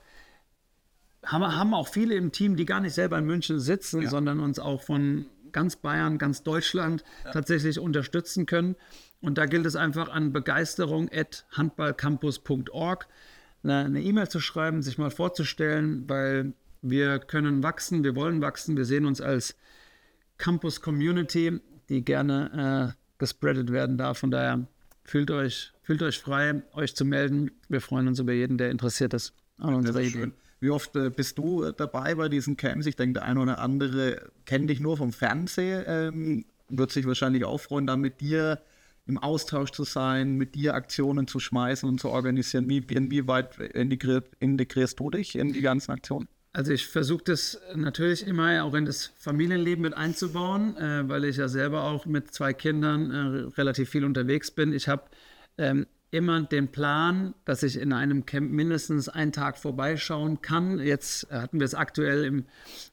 haben, 1.25 1.43
haben 1.43 1.73
auch 1.73 1.87
viele 1.87 2.15
im 2.15 2.31
Team, 2.31 2.55
die 2.55 2.65
gar 2.65 2.79
nicht 2.79 2.93
selber 2.93 3.17
in 3.17 3.25
München 3.25 3.59
sitzen, 3.59 4.03
ja. 4.03 4.09
sondern 4.09 4.39
uns 4.39 4.59
auch 4.59 4.81
von 4.81 5.25
ganz 5.51 5.75
Bayern, 5.75 6.17
ganz 6.17 6.43
Deutschland 6.43 7.03
ja. 7.23 7.31
tatsächlich 7.31 7.79
unterstützen 7.79 8.45
können. 8.45 8.75
Und 9.23 9.37
da 9.37 9.45
gilt 9.45 9.65
es 9.65 9.77
einfach 9.77 10.09
an 10.09 10.33
Begeisterung 10.33 11.09
at 11.09 11.45
handballcampus.org 11.51 13.07
eine 13.63 14.01
E-Mail 14.01 14.27
zu 14.27 14.41
schreiben, 14.41 14.81
sich 14.81 14.97
mal 14.97 15.11
vorzustellen, 15.11 16.03
weil 16.09 16.51
wir 16.81 17.19
können 17.19 17.63
wachsen, 17.63 18.03
wir 18.03 18.17
wollen 18.17 18.41
wachsen, 18.41 18.75
wir 18.75 18.83
sehen 18.83 19.05
uns 19.05 19.21
als 19.21 19.55
Campus 20.37 20.81
Community, 20.81 21.61
die 21.87 22.03
gerne 22.03 22.93
äh, 22.93 23.17
gespreadet 23.17 23.71
werden 23.71 23.97
darf. 23.97 24.17
Von 24.17 24.31
daher 24.31 24.67
fühlt 25.05 25.31
euch, 25.31 25.71
fühlt 25.83 26.03
euch 26.03 26.19
frei, 26.19 26.61
euch 26.73 26.93
zu 26.93 27.05
melden. 27.05 27.51
Wir 27.69 27.79
freuen 27.79 28.09
uns 28.09 28.19
über 28.19 28.33
jeden, 28.33 28.57
der 28.57 28.71
interessiert 28.71 29.13
ist 29.13 29.33
an 29.57 29.75
unserer 29.75 30.01
Idee. 30.01 30.33
Wie 30.59 30.69
oft 30.69 30.93
äh, 30.97 31.09
bist 31.09 31.37
du 31.37 31.63
äh, 31.63 31.73
dabei 31.73 32.15
bei 32.15 32.27
diesen 32.27 32.57
Camps? 32.57 32.85
Ich 32.85 32.97
denke, 32.97 33.13
der 33.13 33.23
eine 33.23 33.39
oder 33.39 33.59
andere 33.59 34.29
kennt 34.45 34.69
dich 34.69 34.81
nur 34.81 34.97
vom 34.97 35.13
Fernsehen, 35.13 35.85
ähm, 35.87 36.45
wird 36.67 36.91
sich 36.91 37.07
wahrscheinlich 37.07 37.45
auch 37.45 37.59
freuen, 37.59 37.87
da 37.87 37.95
mit 37.95 38.19
dir 38.19 38.61
im 39.05 39.17
Austausch 39.17 39.71
zu 39.71 39.83
sein, 39.83 40.35
mit 40.35 40.55
dir 40.55 40.75
Aktionen 40.75 41.27
zu 41.27 41.39
schmeißen 41.39 41.87
und 41.87 41.99
zu 41.99 42.09
organisieren. 42.09 42.69
Wie, 42.69 42.77
inwieweit 42.77 43.57
integriert, 43.59 44.27
integrierst 44.39 44.99
du 44.99 45.09
dich 45.09 45.35
in 45.35 45.53
die 45.53 45.61
ganzen 45.61 45.91
Aktionen? 45.91 46.27
Also 46.53 46.71
ich 46.71 46.85
versuche 46.85 47.23
das 47.25 47.59
natürlich 47.73 48.27
immer 48.27 48.63
auch 48.63 48.75
in 48.75 48.85
das 48.85 49.11
Familienleben 49.17 49.81
mit 49.81 49.95
einzubauen, 49.95 50.77
äh, 50.77 51.09
weil 51.09 51.25
ich 51.25 51.37
ja 51.37 51.47
selber 51.47 51.83
auch 51.83 52.05
mit 52.05 52.31
zwei 52.31 52.53
Kindern 52.53 53.11
äh, 53.11 53.57
relativ 53.57 53.89
viel 53.89 54.05
unterwegs 54.05 54.51
bin. 54.51 54.71
Ich 54.71 54.87
habe 54.87 55.03
ähm, 55.57 55.87
immer 56.13 56.43
den 56.43 56.67
Plan, 56.67 57.33
dass 57.43 57.63
ich 57.63 57.75
in 57.75 57.91
einem 57.91 58.27
Camp 58.27 58.51
mindestens 58.51 59.09
einen 59.09 59.31
Tag 59.31 59.57
vorbeischauen 59.57 60.43
kann. 60.43 60.77
Jetzt 60.77 61.27
hatten 61.31 61.59
wir 61.59 61.65
es 61.65 61.73
aktuell 61.73 62.23
im 62.23 62.45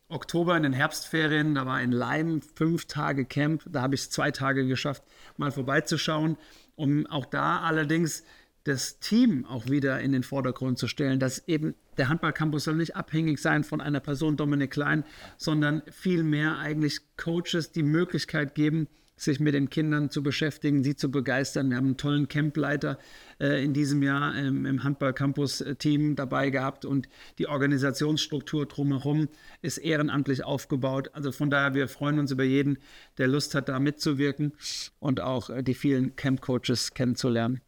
Oktober 0.09 0.57
in 0.57 0.63
den 0.63 0.73
Herbstferien, 0.73 1.55
da 1.55 1.67
war 1.67 1.83
in 1.83 1.93
Leim 1.93 2.41
fünf 2.41 2.87
Tage 2.87 3.27
Camp, 3.27 3.63
da 3.71 3.83
habe 3.83 3.95
ich 3.95 4.01
es 4.01 4.11
zwei 4.11 4.31
Tage 4.31 4.67
geschafft, 4.67 5.03
mal 5.37 5.53
vorbeizuschauen, 5.53 6.39
um 6.77 7.07
auch 7.09 7.27
da 7.27 7.61
allerdings 7.61 8.25
das 8.65 9.01
Team 9.01 9.45
auch 9.45 9.67
wieder 9.67 10.01
in 10.01 10.13
den 10.13 10.23
Vordergrund 10.23 10.79
zu 10.79 10.89
stellen, 10.89 11.21
dass 11.21 11.47
eben 11.47 11.75
der 11.99 12.09
Handballcampus 12.09 12.65
soll 12.65 12.77
nicht 12.77 12.97
abhängig 12.97 13.39
sein 13.39 13.65
von 13.65 13.83
einer 13.83 14.01
Person, 14.01 14.39
Dominik 14.39 14.71
Klein, 14.71 15.05
sondern 15.37 15.83
vielmehr 15.91 16.59
eigentlich 16.59 17.01
Coaches 17.19 17.71
die 17.71 17.83
Möglichkeit 17.83 18.55
geben, 18.55 18.89
sich 19.23 19.41
mit 19.41 19.55
den 19.55 19.69
Kindern 19.71 20.11
zu 20.11 20.23
beschäftigen, 20.23 20.83
sie 20.83 20.97
zu 20.97 21.11
begeistern. 21.11 21.71
Wir 21.71 21.77
haben 21.77 21.87
einen 21.87 21.97
tollen 21.97 22.29
Campleiter 22.29 22.99
äh, 23.39 23.63
in 23.63 23.75
diesem 23.75 24.03
Jahr 24.03 24.35
ähm, 24.35 24.67
im 24.67 24.83
Handball-Campus-Team 24.83 26.17
dabei 26.17 26.51
gehabt 26.51 26.85
und 26.85 27.09
die 27.39 27.47
Organisationsstruktur 27.47 28.67
drumherum 28.67 29.29
ist 29.63 29.79
ehrenamtlich 29.79 30.45
aufgebaut. 30.45 31.11
Also 31.13 31.33
von 31.33 31.51
daher, 31.51 31.75
wir 31.75 31.89
freuen 31.89 32.19
uns 32.19 32.31
über 32.31 32.45
jeden, 32.45 32.79
der 33.19 33.29
Lust 33.29 33.55
hat, 33.55 33.69
da 33.69 33.79
mitzuwirken 33.79 34.53
und 34.99 35.21
auch 35.21 35.51
äh, 35.51 35.63
die 35.63 35.75
vielen 35.75 36.17
Camp-Coaches 36.17 36.95
kennenzulernen. 36.95 37.61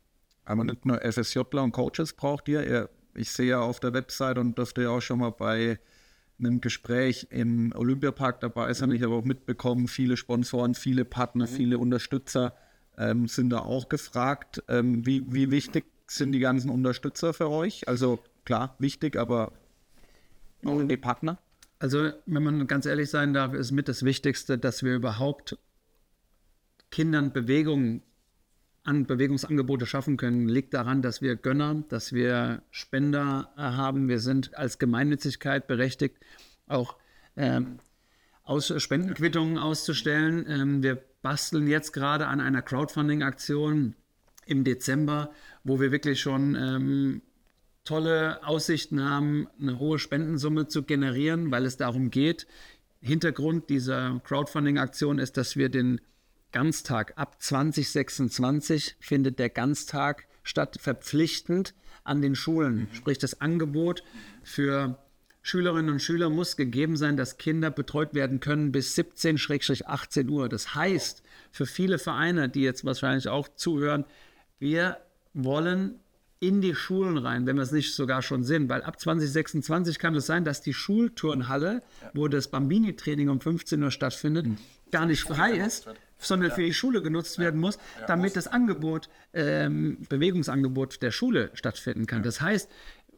Aber 0.44 0.64
nicht 0.64 0.86
nur 0.86 1.00
FSJler 1.00 1.62
und 1.62 1.72
Coaches 1.72 2.14
braucht 2.14 2.48
ihr. 2.48 2.88
Ich 3.14 3.30
sehe 3.30 3.50
ja 3.50 3.60
auf 3.60 3.78
der 3.78 3.92
Website 3.92 4.38
und 4.38 4.56
dürfte 4.56 4.82
ja 4.82 4.90
auch 4.90 5.02
schon 5.02 5.20
mal 5.20 5.30
bei 5.30 5.78
einem 6.44 6.60
Gespräch 6.60 7.28
im 7.30 7.72
Olympiapark 7.74 8.40
dabei 8.40 8.72
sein. 8.74 8.90
Ich 8.90 9.02
habe 9.02 9.14
auch 9.14 9.24
mitbekommen, 9.24 9.88
viele 9.88 10.16
Sponsoren, 10.16 10.74
viele 10.74 11.04
Partner, 11.04 11.44
mhm. 11.44 11.50
viele 11.50 11.78
Unterstützer 11.78 12.54
ähm, 12.98 13.28
sind 13.28 13.50
da 13.50 13.60
auch 13.60 13.88
gefragt. 13.88 14.62
Ähm, 14.68 15.06
wie, 15.06 15.24
wie 15.32 15.50
wichtig 15.50 15.84
sind 16.06 16.32
die 16.32 16.38
ganzen 16.38 16.70
Unterstützer 16.70 17.32
für 17.32 17.48
euch? 17.48 17.88
Also 17.88 18.20
klar, 18.44 18.76
wichtig, 18.78 19.16
aber 19.16 19.52
auch 20.64 20.82
die 20.82 20.96
Partner? 20.96 21.38
Also, 21.78 22.12
wenn 22.26 22.42
man 22.42 22.66
ganz 22.68 22.86
ehrlich 22.86 23.10
sein 23.10 23.34
darf, 23.34 23.54
ist 23.54 23.72
mit 23.72 23.88
das 23.88 24.04
Wichtigste, 24.04 24.56
dass 24.56 24.84
wir 24.84 24.94
überhaupt 24.94 25.58
Kindern 26.90 27.32
Bewegung 27.32 28.02
an 28.84 29.06
Bewegungsangebote 29.06 29.86
schaffen 29.86 30.16
können, 30.16 30.48
liegt 30.48 30.74
daran, 30.74 31.02
dass 31.02 31.22
wir 31.22 31.36
Gönner, 31.36 31.84
dass 31.88 32.12
wir 32.12 32.62
Spender 32.70 33.52
äh, 33.56 33.60
haben. 33.60 34.08
Wir 34.08 34.18
sind 34.18 34.56
als 34.56 34.78
Gemeinnützigkeit 34.78 35.66
berechtigt, 35.66 36.16
auch 36.66 36.96
ähm, 37.36 37.78
aus 38.42 38.72
Spendenquittungen 38.76 39.58
auszustellen. 39.58 40.44
Ähm, 40.48 40.82
wir 40.82 41.02
basteln 41.22 41.68
jetzt 41.68 41.92
gerade 41.92 42.26
an 42.26 42.40
einer 42.40 42.62
Crowdfunding-Aktion 42.62 43.94
im 44.46 44.64
Dezember, 44.64 45.30
wo 45.62 45.80
wir 45.80 45.92
wirklich 45.92 46.20
schon 46.20 46.56
ähm, 46.56 47.22
tolle 47.84 48.44
Aussichten 48.46 49.02
haben, 49.02 49.48
eine 49.60 49.78
hohe 49.78 49.98
Spendensumme 49.98 50.66
zu 50.66 50.82
generieren, 50.82 51.50
weil 51.50 51.64
es 51.64 51.76
darum 51.76 52.10
geht. 52.10 52.46
Hintergrund 53.00 53.70
dieser 53.70 54.20
Crowdfunding-Aktion 54.24 55.18
ist, 55.18 55.36
dass 55.36 55.56
wir 55.56 55.68
den 55.68 56.00
Ganztag 56.52 57.14
ab 57.16 57.42
2026 57.42 58.96
findet 59.00 59.38
der 59.38 59.48
Ganztag 59.48 60.26
statt, 60.42 60.76
verpflichtend 60.80 61.74
an 62.04 62.22
den 62.22 62.34
Schulen. 62.34 62.88
Sprich, 62.92 63.18
das 63.18 63.40
Angebot 63.40 64.02
für 64.42 64.98
Schülerinnen 65.42 65.90
und 65.90 66.00
Schüler 66.00 66.30
muss 66.30 66.56
gegeben 66.56 66.96
sein, 66.96 67.16
dass 67.16 67.36
Kinder 67.36 67.70
betreut 67.70 68.14
werden 68.14 68.40
können 68.40 68.70
bis 68.70 68.96
17-18 68.96 70.28
Uhr. 70.28 70.48
Das 70.48 70.74
heißt, 70.74 71.22
für 71.50 71.66
viele 71.66 71.98
Vereine, 71.98 72.48
die 72.48 72.62
jetzt 72.62 72.84
wahrscheinlich 72.84 73.28
auch 73.28 73.48
zuhören, 73.48 74.04
wir 74.58 74.98
wollen 75.34 75.98
in 76.38 76.60
die 76.60 76.74
Schulen 76.74 77.18
rein, 77.18 77.46
wenn 77.46 77.56
wir 77.56 77.62
es 77.62 77.70
nicht 77.70 77.94
sogar 77.94 78.20
schon 78.20 78.42
sind, 78.42 78.68
weil 78.68 78.82
ab 78.82 78.98
2026 78.98 79.98
kann 79.98 80.14
es 80.16 80.26
sein, 80.26 80.44
dass 80.44 80.60
die 80.60 80.74
Schulturnhalle, 80.74 81.82
wo 82.14 82.26
das 82.26 82.48
Bambini-Training 82.48 83.28
um 83.28 83.40
15 83.40 83.80
Uhr 83.82 83.92
stattfindet, 83.92 84.46
mhm. 84.46 84.58
gar 84.90 85.06
nicht 85.06 85.22
frei 85.22 85.52
ist, 85.52 85.86
sondern 86.22 86.50
ja. 86.50 86.54
für 86.54 86.62
die 86.62 86.74
Schule 86.74 87.02
genutzt 87.02 87.38
werden 87.38 87.60
muss, 87.60 87.78
damit 88.06 88.36
das 88.36 88.48
Angebot, 88.48 89.08
ähm, 89.32 89.98
Bewegungsangebot 90.08 91.02
der 91.02 91.10
Schule 91.10 91.50
stattfinden 91.54 92.06
kann. 92.06 92.22
Das 92.22 92.40
heißt, 92.40 92.70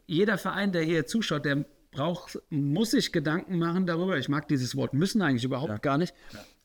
jeder 0.07 0.37
Verein, 0.37 0.71
der 0.71 0.83
hier 0.83 1.05
zuschaut, 1.05 1.45
der 1.45 1.65
braucht, 1.91 2.39
muss 2.49 2.91
sich 2.91 3.11
Gedanken 3.11 3.57
machen 3.57 3.85
darüber. 3.85 4.17
Ich 4.17 4.29
mag 4.29 4.47
dieses 4.47 4.75
Wort 4.75 4.93
müssen 4.93 5.21
eigentlich 5.21 5.43
überhaupt 5.43 5.81
gar 5.81 5.97
nicht, 5.97 6.13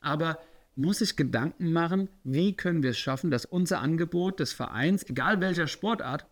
aber 0.01 0.37
muss 0.75 0.99
sich 0.99 1.15
Gedanken 1.15 1.73
machen, 1.73 2.09
wie 2.23 2.55
können 2.55 2.83
wir 2.83 2.91
es 2.91 2.97
schaffen, 2.97 3.31
dass 3.31 3.45
unser 3.45 3.79
Angebot 3.79 4.39
des 4.39 4.53
Vereins, 4.53 5.03
egal 5.09 5.41
welcher 5.41 5.67
Sportart, 5.67 6.25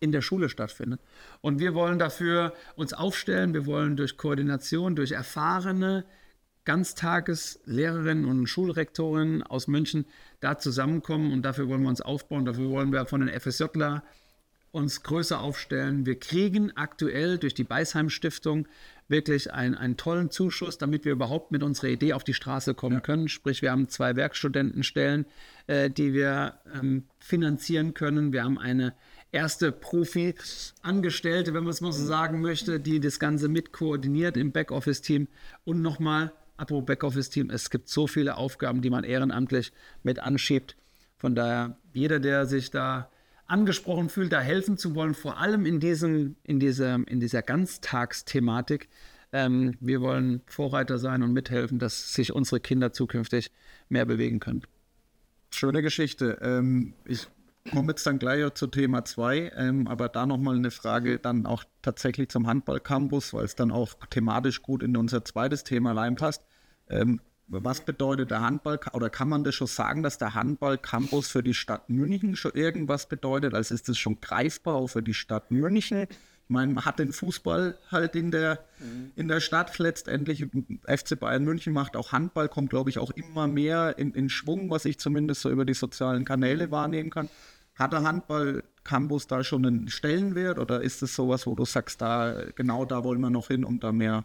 in 0.00 0.12
der 0.12 0.22
Schule 0.22 0.48
stattfindet. 0.48 1.00
Und 1.40 1.58
wir 1.58 1.74
wollen 1.74 1.98
dafür 1.98 2.54
uns 2.76 2.92
aufstellen, 2.92 3.52
wir 3.52 3.66
wollen 3.66 3.96
durch 3.96 4.16
Koordination, 4.16 4.94
durch 4.94 5.12
erfahrene 5.12 6.04
Ganztageslehrerinnen 6.68 8.26
und 8.26 8.46
Schulrektorinnen 8.46 9.42
aus 9.42 9.68
München 9.68 10.04
da 10.40 10.58
zusammenkommen 10.58 11.32
und 11.32 11.40
dafür 11.40 11.66
wollen 11.66 11.80
wir 11.80 11.88
uns 11.88 12.02
aufbauen, 12.02 12.44
dafür 12.44 12.68
wollen 12.68 12.92
wir 12.92 13.06
von 13.06 13.22
den 13.24 13.40
FSJler 13.40 14.02
uns 14.70 15.02
größer 15.02 15.40
aufstellen. 15.40 16.04
Wir 16.04 16.18
kriegen 16.20 16.76
aktuell 16.76 17.38
durch 17.38 17.54
die 17.54 17.64
Beisheim 17.64 18.10
Stiftung 18.10 18.68
wirklich 19.08 19.50
einen, 19.50 19.76
einen 19.76 19.96
tollen 19.96 20.30
Zuschuss, 20.30 20.76
damit 20.76 21.06
wir 21.06 21.12
überhaupt 21.12 21.52
mit 21.52 21.62
unserer 21.62 21.88
Idee 21.88 22.12
auf 22.12 22.22
die 22.22 22.34
Straße 22.34 22.74
kommen 22.74 22.96
ja. 22.96 23.00
können. 23.00 23.28
Sprich, 23.28 23.62
wir 23.62 23.70
haben 23.70 23.88
zwei 23.88 24.14
Werkstudentenstellen, 24.14 25.24
äh, 25.68 25.88
die 25.88 26.12
wir 26.12 26.58
ähm, 26.74 27.04
finanzieren 27.18 27.94
können. 27.94 28.34
Wir 28.34 28.44
haben 28.44 28.58
eine 28.58 28.92
erste 29.32 29.72
Profi-Angestellte, 29.72 31.54
wenn 31.54 31.64
man 31.64 31.72
es 31.72 31.80
mal 31.80 31.92
so 31.92 32.04
sagen 32.04 32.42
möchte, 32.42 32.78
die 32.78 33.00
das 33.00 33.18
Ganze 33.18 33.48
mit 33.48 33.72
koordiniert 33.72 34.36
im 34.36 34.52
Backoffice-Team. 34.52 35.28
Und 35.64 35.80
nochmal, 35.80 36.30
apropos 36.58 36.84
Backoffice-Team, 36.84 37.50
es 37.50 37.70
gibt 37.70 37.88
so 37.88 38.06
viele 38.06 38.36
Aufgaben, 38.36 38.82
die 38.82 38.90
man 38.90 39.04
ehrenamtlich 39.04 39.72
mit 40.02 40.18
anschiebt. 40.18 40.76
Von 41.16 41.34
daher, 41.34 41.78
jeder, 41.94 42.20
der 42.20 42.46
sich 42.46 42.70
da 42.70 43.10
angesprochen 43.46 44.10
fühlt, 44.10 44.32
da 44.32 44.40
helfen 44.40 44.76
zu 44.76 44.94
wollen, 44.94 45.14
vor 45.14 45.38
allem 45.38 45.64
in, 45.64 45.80
diesem, 45.80 46.36
in, 46.44 46.60
dieser, 46.60 46.96
in 47.08 47.18
dieser 47.18 47.42
Ganztagsthematik. 47.42 48.88
Ähm, 49.32 49.74
wir 49.80 50.00
wollen 50.00 50.42
Vorreiter 50.46 50.98
sein 50.98 51.22
und 51.22 51.32
mithelfen, 51.32 51.78
dass 51.78 52.12
sich 52.12 52.32
unsere 52.32 52.60
Kinder 52.60 52.92
zukünftig 52.92 53.50
mehr 53.88 54.04
bewegen 54.04 54.40
können. 54.40 54.62
Schöne 55.50 55.82
Geschichte. 55.82 56.38
Ähm, 56.42 56.94
ich 57.04 57.26
komme 57.70 57.88
jetzt 57.92 58.06
dann 58.06 58.18
gleich 58.18 58.52
zu 58.54 58.66
Thema 58.66 59.04
2, 59.04 59.52
ähm, 59.56 59.86
aber 59.86 60.08
da 60.08 60.26
nochmal 60.26 60.56
eine 60.56 60.70
Frage 60.70 61.18
dann 61.18 61.46
auch 61.46 61.64
tatsächlich 61.82 62.28
zum 62.28 62.46
Handball-Campus, 62.46 63.34
weil 63.34 63.44
es 63.44 63.54
dann 63.54 63.70
auch 63.70 63.94
thematisch 64.10 64.62
gut 64.62 64.82
in 64.82 64.96
unser 64.96 65.24
zweites 65.24 65.64
Thema 65.64 65.92
reinpasst. 65.92 66.42
Ähm, 66.90 67.20
was 67.48 67.80
bedeutet 67.80 68.30
der 68.30 68.42
Handball 68.42 68.78
oder 68.92 69.08
kann 69.08 69.28
man 69.28 69.42
das 69.42 69.54
schon 69.54 69.66
sagen, 69.66 70.02
dass 70.02 70.18
der 70.18 70.34
Handball-Campus 70.34 71.28
für 71.28 71.42
die 71.42 71.54
Stadt 71.54 71.88
München 71.88 72.36
schon 72.36 72.52
irgendwas 72.52 73.08
bedeutet? 73.08 73.54
Also 73.54 73.74
ist 73.74 73.88
das 73.88 73.96
schon 73.96 74.20
greifbar 74.20 74.74
auch 74.74 74.88
für 74.88 75.02
die 75.02 75.14
Stadt 75.14 75.50
München? 75.50 76.06
Ich 76.48 76.54
meine, 76.54 76.72
man 76.72 76.84
hat 76.84 76.98
den 76.98 77.12
Fußball 77.12 77.78
halt 77.90 78.16
in 78.16 78.30
der, 78.30 78.60
mhm. 78.78 79.12
in 79.16 79.28
der 79.28 79.40
Stadt 79.40 79.78
letztendlich. 79.78 80.46
FC 80.86 81.18
Bayern 81.18 81.44
München 81.44 81.72
macht 81.72 81.96
auch 81.96 82.12
Handball, 82.12 82.48
kommt, 82.48 82.70
glaube 82.70 82.90
ich, 82.90 82.98
auch 82.98 83.10
immer 83.10 83.46
mehr 83.46 83.98
in, 83.98 84.12
in 84.12 84.28
Schwung, 84.28 84.70
was 84.70 84.84
ich 84.84 84.98
zumindest 84.98 85.42
so 85.42 85.50
über 85.50 85.64
die 85.64 85.74
sozialen 85.74 86.24
Kanäle 86.24 86.70
wahrnehmen 86.70 87.10
kann. 87.10 87.30
Hat 87.74 87.92
der 87.92 88.02
Handball-Campus 88.02 89.26
da 89.26 89.42
schon 89.44 89.64
einen 89.64 89.88
Stellenwert 89.88 90.58
oder 90.58 90.82
ist 90.82 91.02
es 91.02 91.14
sowas, 91.14 91.46
wo 91.46 91.54
du 91.54 91.64
sagst, 91.64 92.00
da 92.02 92.44
genau 92.54 92.84
da 92.84 93.04
wollen 93.04 93.20
wir 93.20 93.30
noch 93.30 93.48
hin, 93.48 93.64
um 93.64 93.80
da 93.80 93.92
mehr 93.92 94.24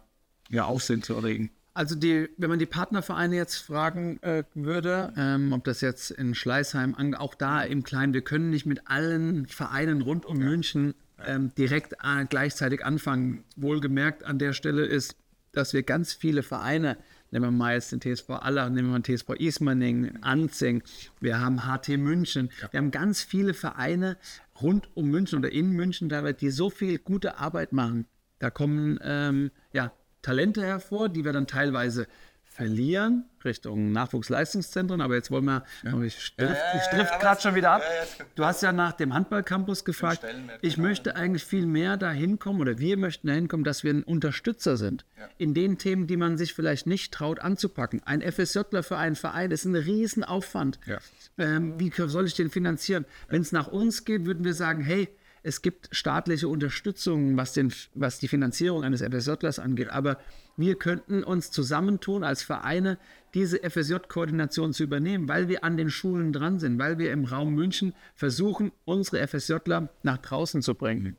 ja, 0.50 0.64
Aufsehen 0.64 1.02
zu 1.02 1.14
erregen? 1.14 1.50
Also 1.74 1.96
die, 1.96 2.28
wenn 2.36 2.50
man 2.50 2.60
die 2.60 2.66
Partnervereine 2.66 3.34
jetzt 3.34 3.56
fragen 3.56 4.22
äh, 4.22 4.44
würde, 4.54 5.12
ähm, 5.16 5.52
ob 5.52 5.64
das 5.64 5.80
jetzt 5.80 6.12
in 6.12 6.36
Schleißheim, 6.36 7.14
auch 7.16 7.34
da 7.34 7.62
im 7.62 7.82
Kleinen, 7.82 8.14
wir 8.14 8.22
können 8.22 8.50
nicht 8.50 8.64
mit 8.64 8.86
allen 8.86 9.46
Vereinen 9.46 10.00
rund 10.00 10.24
um 10.24 10.40
ja. 10.40 10.46
München 10.46 10.94
ähm, 11.26 11.52
direkt 11.58 11.94
äh, 11.94 12.24
gleichzeitig 12.28 12.84
anfangen. 12.84 13.42
Wohlgemerkt 13.56 14.22
an 14.24 14.38
der 14.38 14.52
Stelle 14.52 14.84
ist, 14.84 15.16
dass 15.50 15.72
wir 15.72 15.82
ganz 15.82 16.12
viele 16.12 16.44
Vereine, 16.44 16.96
nehmen 17.32 17.46
wir 17.46 17.50
mal 17.50 17.74
jetzt 17.74 17.90
den 17.90 18.00
TSV 18.00 18.30
Aller, 18.30 18.70
nehmen 18.70 18.88
wir 18.88 18.92
mal 18.92 19.00
den 19.00 19.16
TSV 19.16 19.30
Ismaning, 19.30 20.22
Anzing, 20.22 20.82
wir 21.20 21.40
haben 21.40 21.64
HT 21.64 21.88
München, 21.98 22.50
ja. 22.62 22.72
wir 22.72 22.78
haben 22.78 22.92
ganz 22.92 23.22
viele 23.22 23.52
Vereine 23.52 24.16
rund 24.60 24.88
um 24.94 25.10
München 25.10 25.40
oder 25.40 25.50
in 25.50 25.70
München, 25.70 26.08
die 26.40 26.50
so 26.50 26.70
viel 26.70 26.98
gute 26.98 27.38
Arbeit 27.38 27.72
machen. 27.72 28.06
Da 28.38 28.50
kommen 28.50 28.98
ähm, 29.02 29.50
ja, 29.72 29.92
Talente 30.24 30.62
hervor, 30.62 31.08
die 31.08 31.24
wir 31.24 31.32
dann 31.32 31.46
teilweise 31.46 32.06
verlieren 32.54 33.24
Richtung 33.44 33.90
Nachwuchsleistungszentren. 33.90 35.00
Aber 35.00 35.14
jetzt 35.14 35.30
wollen 35.30 35.44
wir, 35.44 35.64
ja. 35.82 36.00
ich 36.02 36.36
drift, 36.36 36.56
ja, 36.92 36.98
ja, 36.98 37.18
gerade 37.18 37.40
schon 37.40 37.54
wieder 37.56 37.72
ab. 37.72 37.82
Du 38.36 38.44
hast 38.44 38.62
ja 38.62 38.72
nach 38.72 38.92
dem 38.92 39.12
Handballcampus 39.12 39.84
gefragt. 39.84 40.24
Ich 40.62 40.76
genau. 40.76 40.88
möchte 40.88 41.16
eigentlich 41.16 41.44
viel 41.44 41.66
mehr 41.66 41.96
dahin 41.96 42.38
kommen 42.38 42.60
oder 42.60 42.78
wir 42.78 42.96
möchten 42.96 43.26
dahin 43.26 43.48
kommen, 43.48 43.64
dass 43.64 43.82
wir 43.82 43.92
ein 43.92 44.04
Unterstützer 44.04 44.76
sind 44.76 45.04
in 45.36 45.52
den 45.52 45.78
Themen, 45.78 46.06
die 46.06 46.16
man 46.16 46.38
sich 46.38 46.54
vielleicht 46.54 46.86
nicht 46.86 47.12
traut 47.12 47.40
anzupacken. 47.40 48.02
Ein 48.04 48.22
FSJler 48.22 48.84
für 48.84 48.98
einen 48.98 49.16
Verein 49.16 49.50
ist 49.50 49.64
ein 49.64 49.74
Riesenaufwand. 49.74 50.78
Ähm, 51.36 51.78
wie 51.80 51.92
soll 52.06 52.26
ich 52.26 52.34
den 52.34 52.50
finanzieren? 52.50 53.04
Wenn 53.28 53.42
es 53.42 53.50
nach 53.50 53.66
uns 53.66 54.04
geht, 54.04 54.26
würden 54.26 54.44
wir 54.44 54.54
sagen, 54.54 54.82
hey, 54.82 55.08
es 55.44 55.60
gibt 55.60 55.94
staatliche 55.94 56.48
Unterstützung, 56.48 57.36
was, 57.36 57.52
den, 57.52 57.72
was 57.94 58.18
die 58.18 58.28
Finanzierung 58.28 58.82
eines 58.82 59.02
FSJlers 59.02 59.58
angeht. 59.58 59.90
Aber 59.90 60.18
wir 60.56 60.76
könnten 60.76 61.22
uns 61.22 61.50
zusammentun 61.50 62.24
als 62.24 62.42
Vereine, 62.42 62.98
diese 63.34 63.58
FSJ-Koordination 63.58 64.72
zu 64.72 64.82
übernehmen, 64.82 65.28
weil 65.28 65.48
wir 65.48 65.62
an 65.62 65.76
den 65.76 65.90
Schulen 65.90 66.32
dran 66.32 66.58
sind, 66.58 66.78
weil 66.78 66.98
wir 66.98 67.12
im 67.12 67.26
Raum 67.26 67.54
München 67.54 67.92
versuchen, 68.14 68.72
unsere 68.86 69.26
FSJler 69.28 69.90
nach 70.02 70.18
draußen 70.18 70.62
zu 70.62 70.74
bringen. 70.74 71.18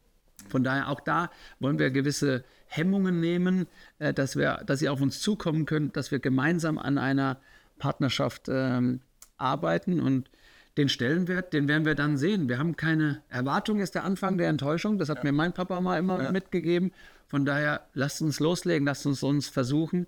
Von 0.50 0.64
daher 0.64 0.90
auch 0.90 1.02
da 1.02 1.30
wollen 1.60 1.78
wir 1.78 1.92
gewisse 1.92 2.44
Hemmungen 2.66 3.20
nehmen, 3.20 3.68
äh, 4.00 4.12
dass, 4.12 4.36
wir, 4.36 4.64
dass 4.66 4.80
sie 4.80 4.90
auf 4.90 5.02
uns 5.02 5.22
zukommen 5.22 5.68
können, 5.68 5.92
dass 5.94 6.10
wir 6.10 6.20
gemeinsam 6.20 6.80
an 6.80 6.98
einer 6.98 7.40
Partnerschaft 7.78 8.48
ähm, 8.50 9.02
arbeiten 9.38 10.00
und 10.00 10.30
den 10.78 10.90
Stellenwert, 10.90 11.54
den 11.54 11.68
werden 11.68 11.86
wir 11.86 11.96
dann 11.96 12.18
sehen. 12.18 12.50
Wir 12.50 12.60
haben 12.60 12.76
keine 12.76 13.22
Erwartung, 13.30 13.80
ist 13.80 13.96
der 13.96 14.04
Anfang 14.04 14.38
der 14.38 14.50
Enttäuschung. 14.50 14.98
Das 14.98 15.10
hat 15.10 15.20
ja. 15.20 15.24
mir 15.24 15.32
mein 15.32 15.54
Papa 15.54 15.80
mal 15.80 15.98
immer 15.98 16.22
ja. 16.22 16.32
mitgegeben. 16.32 16.92
Von 17.28 17.46
daher, 17.46 17.88
lasst 17.94 18.22
uns 18.22 18.40
loslegen, 18.40 18.86
lasst 18.86 19.06
uns 19.06 19.24
uns 19.24 19.48
versuchen, 19.48 20.06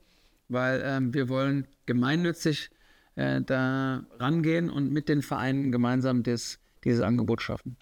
weil 0.49 0.82
ähm, 0.84 1.13
wir 1.13 1.30
wollen 1.30 1.67
gemeinnützig 1.86 2.69
äh, 3.15 3.41
da 3.41 4.03
rangehen 4.19 4.69
und 4.69 4.91
mit 4.91 5.10
den 5.10 5.21
Vereinen 5.21 5.71
gemeinsam 5.71 6.23
das, 6.23 6.60
dieses 6.84 7.01
Angebot 7.01 7.41
schaffen. 7.41 7.77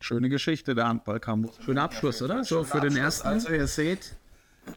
Schöne 0.00 0.28
Geschichte, 0.28 0.74
der 0.74 0.86
Handballcampus. 0.86 1.58
Schöner 1.64 1.84
Abschluss, 1.84 2.20
oder? 2.20 2.44
So 2.44 2.62
für 2.64 2.80
den 2.80 2.94
ersten. 2.94 3.26
Also 3.26 3.48
ihr 3.48 3.66
seht, 3.66 4.16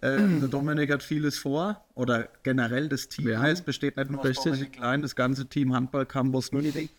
äh, 0.02 0.17
der 0.17 0.47
Dominik 0.47 0.91
hat 0.91 1.04
vieles 1.04 1.38
vor 1.38 1.84
oder 1.95 2.28
generell 2.43 2.89
das 2.89 3.08
Team 3.08 3.30
ja. 3.30 3.39
heißt, 3.39 3.65
besteht 3.65 3.97
nicht 3.97 4.10
nur 4.10 4.21
aus 4.21 4.43
Dominik 4.43 4.73
Klein, 4.73 5.02
das 5.02 5.15
ganze 5.15 5.47
Team 5.47 5.73
Handball 5.73 6.06
Campus 6.06 6.52
München 6.52 6.89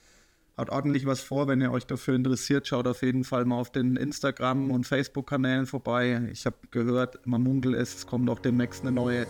hat 0.59 0.71
ordentlich 0.71 1.07
was 1.07 1.21
vor. 1.21 1.47
Wenn 1.47 1.61
ihr 1.61 1.71
euch 1.71 1.87
dafür 1.87 2.17
interessiert, 2.17 2.67
schaut 2.67 2.87
auf 2.87 3.03
jeden 3.03 3.25
Fall 3.25 3.45
mal 3.45 3.59
auf 3.59 3.71
den 3.71 3.97
Instagram- 3.97 4.73
und 4.73 4.87
Facebook-Kanälen 4.87 5.67
vorbei. 5.67 6.29
Ich 6.33 6.45
habe 6.45 6.57
gehört, 6.73 7.25
man 7.27 7.43
munkelt 7.43 7.77
es, 7.77 7.95
es 7.95 8.07
kommt 8.07 8.29
auch 8.29 8.41
demnächst 8.41 8.83
eine 8.83 8.91
neue 8.93 9.27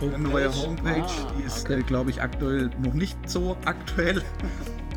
Homepage. 0.00 0.16
Eine 0.16 0.28
neue 0.28 0.54
Homepage. 0.54 1.02
Ah, 1.02 1.32
die 1.38 1.46
ist, 1.46 1.64
okay. 1.64 1.82
glaube 1.82 2.10
ich, 2.10 2.20
aktuell 2.20 2.70
noch 2.82 2.92
nicht 2.92 3.16
so 3.28 3.56
aktuell. 3.64 4.22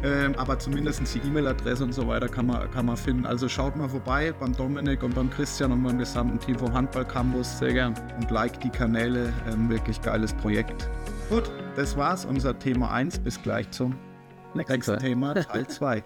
Ähm, 0.03 0.33
aber 0.37 0.57
zumindest 0.57 1.01
die 1.13 1.19
E-Mail-Adresse 1.27 1.83
und 1.83 1.93
so 1.93 2.07
weiter 2.07 2.27
kann 2.29 2.45
man, 2.47 2.71
kann 2.71 2.85
man 2.85 2.95
finden. 2.95 3.25
Also 3.25 3.49
schaut 3.49 3.75
mal 3.75 3.89
vorbei 3.89 4.33
beim 4.39 4.55
Dominik 4.55 5.03
und 5.03 5.13
beim 5.13 5.29
Christian 5.29 5.71
und 5.71 5.83
beim 5.83 5.97
gesamten 5.97 6.39
Team 6.39 6.57
vom 6.57 6.73
Handball 6.73 7.05
Campus. 7.05 7.59
Sehr 7.59 7.73
gern. 7.73 7.93
Und 8.19 8.31
like 8.31 8.59
die 8.61 8.69
Kanäle. 8.69 9.33
Ähm, 9.51 9.69
wirklich 9.69 10.01
geiles 10.01 10.33
Projekt. 10.33 10.89
Gut, 11.29 11.51
das 11.75 11.97
war's. 11.97 12.25
Unser 12.25 12.57
Thema 12.57 12.91
1. 12.91 13.19
Bis 13.19 13.41
gleich 13.41 13.69
zum 13.71 13.95
nächsten 14.53 14.97
Thema, 14.99 15.33
Teil 15.33 15.67
2. 15.67 16.03